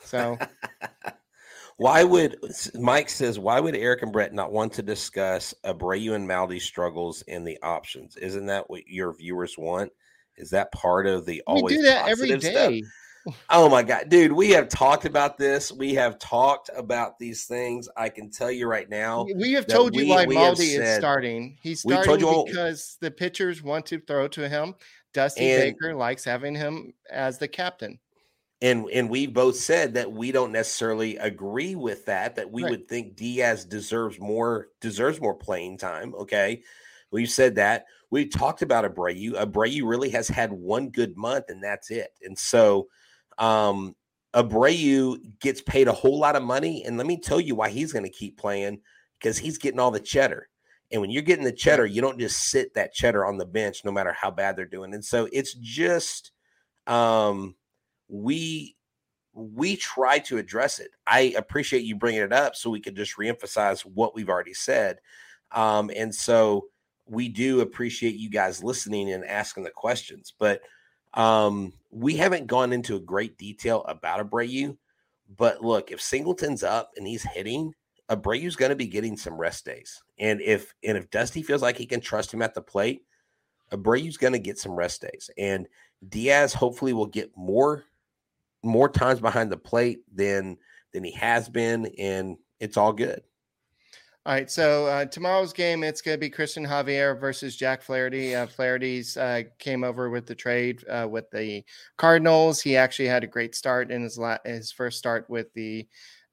So 0.00 0.38
Why 1.82 2.04
would 2.04 2.38
Mike 2.74 3.08
says? 3.08 3.38
Why 3.38 3.58
would 3.58 3.74
Eric 3.74 4.02
and 4.02 4.12
Brett 4.12 4.32
not 4.32 4.52
want 4.52 4.72
to 4.74 4.82
discuss 4.82 5.52
Abreu 5.64 6.14
and 6.14 6.28
Maldi's 6.28 6.64
struggles 6.64 7.22
in 7.22 7.44
the 7.44 7.58
options? 7.62 8.16
Isn't 8.16 8.46
that 8.46 8.70
what 8.70 8.86
your 8.86 9.12
viewers 9.14 9.58
want? 9.58 9.90
Is 10.36 10.50
that 10.50 10.70
part 10.72 11.06
of 11.06 11.26
the 11.26 11.34
we 11.34 11.42
always 11.46 11.76
do 11.76 11.82
that 11.82 12.08
every 12.08 12.30
positive 12.30 12.52
stuff? 12.52 13.34
Oh 13.50 13.68
my 13.68 13.82
god, 13.82 14.08
dude, 14.08 14.32
we 14.32 14.50
have 14.50 14.68
talked 14.68 15.04
about 15.04 15.38
this. 15.38 15.70
We 15.70 15.94
have 15.94 16.18
talked 16.18 16.70
about 16.76 17.18
these 17.18 17.46
things. 17.46 17.88
I 17.96 18.08
can 18.08 18.30
tell 18.30 18.50
you 18.50 18.66
right 18.66 18.88
now. 18.88 19.26
We 19.36 19.52
have 19.52 19.66
told 19.66 19.94
you 19.94 20.02
we, 20.02 20.10
why 20.10 20.26
Maldi 20.26 20.78
is 20.80 20.96
starting. 20.96 21.56
He's 21.62 21.80
starting 21.80 22.44
because 22.46 22.96
the 23.00 23.10
pitchers 23.10 23.62
want 23.62 23.86
to 23.86 24.00
throw 24.00 24.28
to 24.28 24.48
him. 24.48 24.74
Dusty 25.12 25.46
Baker 25.46 25.94
likes 25.94 26.24
having 26.24 26.54
him 26.54 26.94
as 27.10 27.38
the 27.38 27.48
captain. 27.48 27.98
And 28.62 28.88
and 28.92 29.10
we 29.10 29.26
both 29.26 29.56
said 29.56 29.94
that 29.94 30.12
we 30.12 30.30
don't 30.30 30.52
necessarily 30.52 31.16
agree 31.16 31.74
with 31.74 32.06
that. 32.06 32.36
That 32.36 32.50
we 32.50 32.62
right. 32.62 32.70
would 32.70 32.88
think 32.88 33.16
Diaz 33.16 33.64
deserves 33.64 34.20
more 34.20 34.68
deserves 34.80 35.20
more 35.20 35.34
playing 35.34 35.78
time. 35.78 36.14
Okay, 36.14 36.62
we've 37.10 37.28
said 37.28 37.56
that. 37.56 37.86
We 38.10 38.28
talked 38.28 38.62
about 38.62 38.84
Abreu. 38.84 39.32
Abreu 39.32 39.84
really 39.84 40.10
has 40.10 40.28
had 40.28 40.52
one 40.52 40.90
good 40.90 41.16
month, 41.16 41.46
and 41.48 41.62
that's 41.62 41.90
it. 41.90 42.10
And 42.22 42.38
so 42.38 42.86
um, 43.36 43.96
Abreu 44.32 45.18
gets 45.40 45.60
paid 45.60 45.88
a 45.88 45.92
whole 45.92 46.20
lot 46.20 46.36
of 46.36 46.44
money, 46.44 46.84
and 46.84 46.96
let 46.96 47.06
me 47.08 47.18
tell 47.18 47.40
you 47.40 47.56
why 47.56 47.68
he's 47.68 47.92
going 47.92 48.04
to 48.04 48.10
keep 48.10 48.38
playing 48.38 48.80
because 49.18 49.38
he's 49.38 49.58
getting 49.58 49.80
all 49.80 49.90
the 49.90 49.98
cheddar. 49.98 50.48
And 50.92 51.00
when 51.00 51.10
you're 51.10 51.22
getting 51.22 51.44
the 51.44 51.52
cheddar, 51.52 51.86
you 51.86 52.00
don't 52.00 52.20
just 52.20 52.50
sit 52.50 52.74
that 52.74 52.92
cheddar 52.92 53.24
on 53.24 53.38
the 53.38 53.46
bench, 53.46 53.84
no 53.84 53.90
matter 53.90 54.12
how 54.12 54.30
bad 54.30 54.56
they're 54.56 54.66
doing. 54.66 54.94
And 54.94 55.04
so 55.04 55.26
it's 55.32 55.54
just 55.54 56.30
um, 56.86 57.56
we 58.12 58.76
we 59.34 59.76
try 59.76 60.18
to 60.18 60.36
address 60.36 60.78
it. 60.78 60.90
I 61.06 61.34
appreciate 61.38 61.84
you 61.84 61.96
bringing 61.96 62.20
it 62.20 62.34
up 62.34 62.54
so 62.54 62.68
we 62.68 62.80
could 62.80 62.94
just 62.94 63.16
reemphasize 63.16 63.80
what 63.80 64.14
we've 64.14 64.28
already 64.28 64.52
said. 64.52 64.98
Um, 65.52 65.90
and 65.96 66.14
so 66.14 66.66
we 67.06 67.28
do 67.28 67.60
appreciate 67.60 68.16
you 68.16 68.28
guys 68.28 68.62
listening 68.62 69.10
and 69.10 69.24
asking 69.24 69.64
the 69.64 69.70
questions, 69.70 70.34
but 70.38 70.60
um, 71.14 71.72
we 71.90 72.14
haven't 72.16 72.46
gone 72.46 72.74
into 72.74 72.96
a 72.96 73.00
great 73.00 73.38
detail 73.38 73.84
about 73.88 74.20
Abreu, 74.20 74.76
but 75.36 75.62
look, 75.62 75.90
if 75.90 76.00
Singleton's 76.00 76.62
up 76.62 76.90
and 76.96 77.06
he's 77.06 77.22
hitting, 77.22 77.72
Abreu's 78.10 78.56
going 78.56 78.70
to 78.70 78.76
be 78.76 78.86
getting 78.86 79.16
some 79.16 79.38
rest 79.38 79.64
days. 79.64 80.02
And 80.18 80.42
if 80.42 80.74
and 80.84 80.98
if 80.98 81.10
Dusty 81.10 81.42
feels 81.42 81.62
like 81.62 81.78
he 81.78 81.86
can 81.86 82.00
trust 82.00 82.32
him 82.32 82.42
at 82.42 82.54
the 82.54 82.60
plate, 82.60 83.02
Abreu's 83.72 84.18
going 84.18 84.34
to 84.34 84.38
get 84.38 84.58
some 84.58 84.72
rest 84.72 85.00
days. 85.00 85.30
And 85.38 85.66
Diaz 86.06 86.52
hopefully 86.52 86.92
will 86.92 87.06
get 87.06 87.34
more 87.36 87.84
more 88.62 88.88
times 88.88 89.20
behind 89.20 89.50
the 89.50 89.56
plate 89.56 90.02
than 90.14 90.56
than 90.92 91.04
he 91.04 91.12
has 91.12 91.48
been, 91.48 91.86
and 91.98 92.36
it's 92.60 92.76
all 92.76 92.92
good. 92.92 93.22
All 94.24 94.32
right, 94.32 94.48
so 94.48 94.86
uh, 94.86 95.04
tomorrow's 95.06 95.52
game 95.52 95.82
it's 95.82 96.00
going 96.00 96.14
to 96.14 96.20
be 96.20 96.30
Christian 96.30 96.64
Javier 96.64 97.18
versus 97.18 97.56
Jack 97.56 97.82
Flaherty. 97.82 98.36
Uh, 98.36 98.46
Flaherty's 98.46 99.16
uh, 99.16 99.42
came 99.58 99.82
over 99.82 100.10
with 100.10 100.26
the 100.26 100.34
trade 100.34 100.84
uh, 100.88 101.08
with 101.10 101.28
the 101.32 101.64
Cardinals. 101.96 102.60
He 102.60 102.76
actually 102.76 103.08
had 103.08 103.24
a 103.24 103.26
great 103.26 103.56
start 103.56 103.90
in 103.90 104.02
his 104.02 104.18
la- 104.18 104.38
his 104.44 104.70
first 104.70 104.98
start 104.98 105.28
with 105.28 105.52
the 105.54 105.88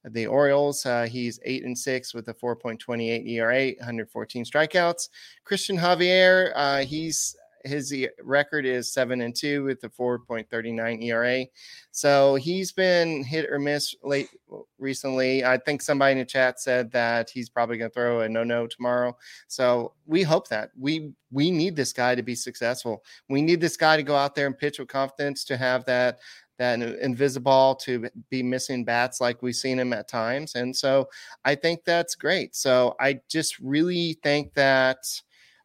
the 0.06 0.28
Orioles. 0.28 0.86
Uh, 0.86 1.08
he's 1.10 1.40
eight 1.44 1.66
and 1.66 1.78
six 1.78 2.14
with 2.14 2.28
a 2.28 2.34
4.28 2.34 3.28
ERA, 3.28 3.72
114 3.80 4.46
strikeouts. 4.46 5.10
Christian 5.44 5.78
Javier, 5.78 6.52
uh, 6.56 6.80
he's 6.80 7.36
his 7.66 7.94
record 8.24 8.66
is 8.66 8.94
seven 8.94 9.22
and 9.22 9.36
two 9.36 9.64
with 9.64 9.84
a 9.84 9.90
4.39 9.90 11.04
ERA. 11.04 11.46
So 11.92 12.36
he's 12.36 12.72
been 12.72 13.24
hit 13.24 13.50
or 13.50 13.60
miss 13.60 13.96
late 14.04 14.30
recently. 14.78 15.44
I 15.44 15.58
think 15.58 15.82
somebody 15.82 16.14
in 16.14 16.18
the 16.20 16.26
chat 16.26 16.60
said 16.60 16.92
that 16.92 17.30
he's 17.30 17.50
probably 17.50 17.78
going 17.78 17.92
to 17.92 17.94
throw 17.94 18.22
a 18.22 18.30
no 18.30 18.44
no 18.44 18.68
tomorrow. 18.68 19.18
So 19.48 19.94
we 20.06 20.24
hope 20.24 20.48
that 20.50 20.72
we 20.78 21.12
we 21.32 21.52
need 21.52 21.76
this 21.76 21.94
guy 21.94 22.16
to 22.16 22.24
be 22.24 22.36
successful. 22.36 23.04
We 23.30 23.42
need 23.42 23.62
this 23.62 23.78
guy 23.78 23.98
to 23.98 24.04
go 24.04 24.16
out 24.16 24.36
there 24.36 24.48
and 24.48 24.58
pitch 24.58 24.80
with 24.80 24.88
confidence 24.88 25.44
to 25.46 25.58
have 25.58 25.86
that 25.86 26.20
that 26.60 26.80
invisiball 26.80 27.80
to 27.80 28.10
be 28.30 28.44
missing 28.44 28.84
bats 28.84 29.22
like 29.22 29.42
we've 29.42 29.56
seen 29.56 29.80
him 29.80 29.94
at 29.94 30.10
times. 30.10 30.56
And 30.56 30.76
so 30.76 31.08
I 31.46 31.56
think 31.56 31.86
that's 31.86 32.16
great. 32.16 32.54
So 32.54 32.96
I 33.00 33.22
just 33.30 33.58
really 33.60 34.20
think 34.24 34.54
that 34.56 34.98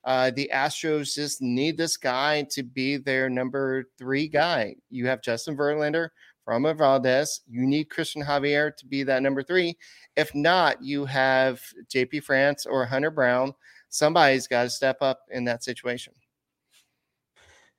uh, 0.05 0.31
the 0.31 0.51
Astros 0.53 1.15
just 1.15 1.41
need 1.41 1.77
this 1.77 1.97
guy 1.97 2.43
to 2.51 2.63
be 2.63 2.99
their 2.99 3.31
number 3.31 3.85
three 3.99 4.29
guy. 4.29 4.77
You 4.91 5.07
have 5.07 5.23
Justin 5.23 5.57
Verlander, 5.57 6.11
Framber 6.47 6.77
Valdez. 6.77 7.41
You 7.49 7.67
need 7.67 7.89
Christian 7.89 8.23
Javier 8.23 8.77
to 8.77 8.87
be 8.87 9.03
that 9.05 9.23
number 9.23 9.43
three. 9.43 9.79
If 10.17 10.35
not, 10.35 10.83
you 10.83 11.07
have 11.07 11.63
JP 11.89 12.23
France 12.25 12.67
or 12.67 12.85
Hunter 12.85 13.11
Brown. 13.11 13.55
Somebody's 13.89 14.47
got 14.47 14.65
to 14.65 14.71
step 14.71 14.99
up 15.01 15.21
in 15.31 15.45
that 15.45 15.65
situation. 15.65 16.13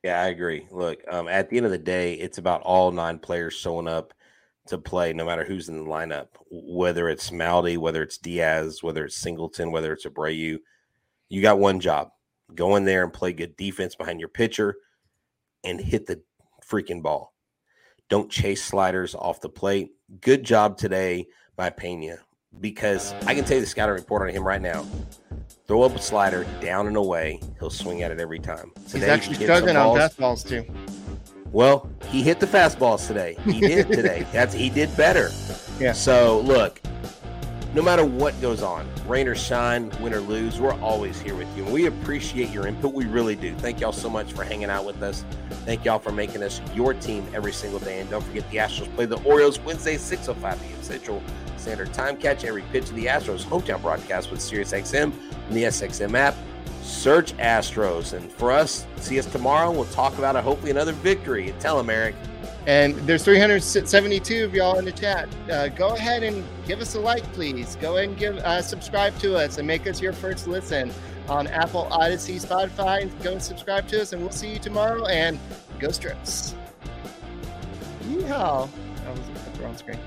Yeah, 0.03 0.21
I 0.21 0.27
agree. 0.27 0.67
Look, 0.71 1.01
um, 1.07 1.27
at 1.27 1.49
the 1.49 1.57
end 1.57 1.65
of 1.65 1.71
the 1.71 1.77
day, 1.77 2.13
it's 2.13 2.37
about 2.37 2.61
all 2.61 2.91
nine 2.91 3.19
players 3.19 3.53
showing 3.53 3.87
up 3.87 4.13
to 4.67 4.77
play, 4.79 5.13
no 5.13 5.25
matter 5.25 5.43
who's 5.43 5.69
in 5.69 5.77
the 5.77 5.89
lineup, 5.89 6.27
whether 6.49 7.07
it's 7.07 7.29
Maldi, 7.29 7.77
whether 7.77 8.01
it's 8.01 8.17
Diaz, 8.17 8.81
whether 8.81 9.05
it's 9.05 9.15
Singleton, 9.15 9.71
whether 9.71 9.93
it's 9.93 10.05
Abreu. 10.05 10.57
You 11.29 11.41
got 11.41 11.59
one 11.59 11.79
job 11.79 12.11
Go 12.53 12.75
in 12.75 12.85
there 12.85 13.03
and 13.03 13.11
play 13.11 13.33
good 13.33 13.57
defense 13.57 13.95
behind 13.95 14.19
your 14.19 14.29
pitcher 14.29 14.75
and 15.63 15.79
hit 15.79 16.05
the 16.05 16.21
freaking 16.65 17.01
ball. 17.01 17.33
Don't 18.09 18.29
chase 18.29 18.63
sliders 18.63 19.15
off 19.15 19.41
the 19.41 19.49
plate. 19.49 19.91
Good 20.21 20.43
job 20.43 20.77
today 20.77 21.27
by 21.55 21.71
Pena 21.71 22.17
because 22.61 23.13
I 23.25 23.33
can 23.33 23.43
tell 23.43 23.55
you 23.55 23.61
the 23.61 23.67
scouting 23.67 23.95
report 23.95 24.21
on 24.21 24.29
him 24.29 24.43
right 24.43 24.61
now. 24.61 24.85
Throw 25.67 25.81
up 25.81 25.95
a 25.95 26.01
slider 26.01 26.45
down 26.61 26.85
and 26.87 26.95
away. 26.95 27.41
He'll 27.59 27.71
swing 27.71 28.03
at 28.03 28.11
it 28.11 28.19
every 28.19 28.39
time. 28.39 28.71
Today, 28.87 28.99
He's 28.99 29.09
actually 29.09 29.35
struggling 29.35 29.75
on 29.75 29.97
fastballs 29.97 30.47
too. 30.47 30.65
Well, 31.51 31.89
he 32.09 32.21
hit 32.21 32.39
the 32.39 32.45
fastballs 32.45 33.07
today. 33.07 33.37
He 33.45 33.59
did 33.59 33.87
today. 33.91 34.27
That's 34.31 34.53
he 34.53 34.69
did 34.69 34.95
better. 34.95 35.31
Yeah. 35.79 35.93
So 35.93 36.41
look, 36.41 36.81
no 37.75 37.81
matter 37.81 38.05
what 38.05 38.39
goes 38.39 38.63
on, 38.63 38.89
rain 39.05 39.27
or 39.27 39.35
shine, 39.35 39.91
win 39.99 40.13
or 40.13 40.21
lose, 40.21 40.61
we're 40.61 40.79
always 40.79 41.19
here 41.19 41.35
with 41.35 41.57
you. 41.57 41.65
And 41.65 41.73
we 41.73 41.87
appreciate 41.87 42.49
your 42.49 42.67
input. 42.67 42.93
We 42.93 43.03
really 43.03 43.35
do. 43.35 43.53
Thank 43.55 43.81
y'all 43.81 43.91
so 43.91 44.09
much 44.09 44.31
for 44.31 44.45
hanging 44.45 44.69
out 44.69 44.85
with 44.85 45.03
us. 45.03 45.25
Thank 45.65 45.83
y'all 45.83 45.99
for 45.99 46.13
making 46.13 46.41
us 46.41 46.61
your 46.73 46.93
team 46.93 47.27
every 47.33 47.51
single 47.51 47.79
day. 47.79 47.99
And 47.99 48.09
don't 48.09 48.23
forget 48.23 48.49
the 48.49 48.57
Astros 48.57 48.95
play 48.95 49.05
the 49.05 49.21
Orioles 49.23 49.59
Wednesday, 49.59 49.95
6.05 49.95 50.57
p.m. 50.61 50.83
Central 50.83 51.21
Standard 51.57 51.93
Time. 51.93 52.15
Catch 52.15 52.45
every 52.45 52.61
pitch 52.71 52.85
of 52.85 52.95
the 52.95 53.07
Astros 53.07 53.43
hometown 53.43 53.81
broadcast 53.81 54.31
with 54.31 54.39
SiriusXM 54.39 55.11
and 55.49 55.57
the 55.57 55.63
SXM 55.63 56.17
app. 56.17 56.35
Search 56.81 57.35
Astros. 57.37 58.13
And 58.13 58.31
for 58.31 58.53
us, 58.53 58.87
see 58.97 59.19
us 59.19 59.25
tomorrow. 59.25 59.69
We'll 59.69 59.83
talk 59.85 60.17
about 60.17 60.37
a, 60.37 60.41
hopefully 60.41 60.71
another 60.71 60.93
victory. 60.93 61.53
Tell 61.59 61.75
them, 61.75 61.89
Eric. 61.89 62.15
And 62.67 62.95
there's 63.07 63.23
372 63.23 64.45
of 64.45 64.55
y'all 64.55 64.79
in 64.79 64.85
the 64.85 64.91
chat. 64.91 65.29
Uh, 65.51 65.67
go 65.67 65.89
ahead 65.89 66.23
and 66.23 66.43
give 66.65 66.79
us 66.81 66.95
a 66.95 66.99
like, 66.99 67.23
please. 67.33 67.75
Go 67.75 67.97
ahead 67.97 68.09
and 68.09 68.17
give 68.17 68.37
uh, 68.37 68.61
subscribe 68.61 69.17
to 69.19 69.35
us 69.35 69.59
and 69.59 69.67
make 69.67 69.85
us 69.85 70.01
your 70.01 70.13
first 70.13 70.47
listen 70.47 70.91
on 71.29 71.45
Apple, 71.47 71.87
Odyssey, 71.91 72.39
Spotify. 72.39 73.09
Go 73.23 73.33
and 73.33 73.41
subscribe 73.41 73.87
to 73.89 74.01
us, 74.01 74.13
and 74.13 74.21
we'll 74.21 74.31
see 74.31 74.53
you 74.53 74.59
tomorrow. 74.59 75.05
And 75.05 75.39
go 75.79 75.91
strips. 75.91 76.55
Yeehaw! 78.03 78.67
That 79.03 79.17
was 79.17 79.57
the 79.57 79.63
wrong 79.63 79.77
screen. 79.77 79.99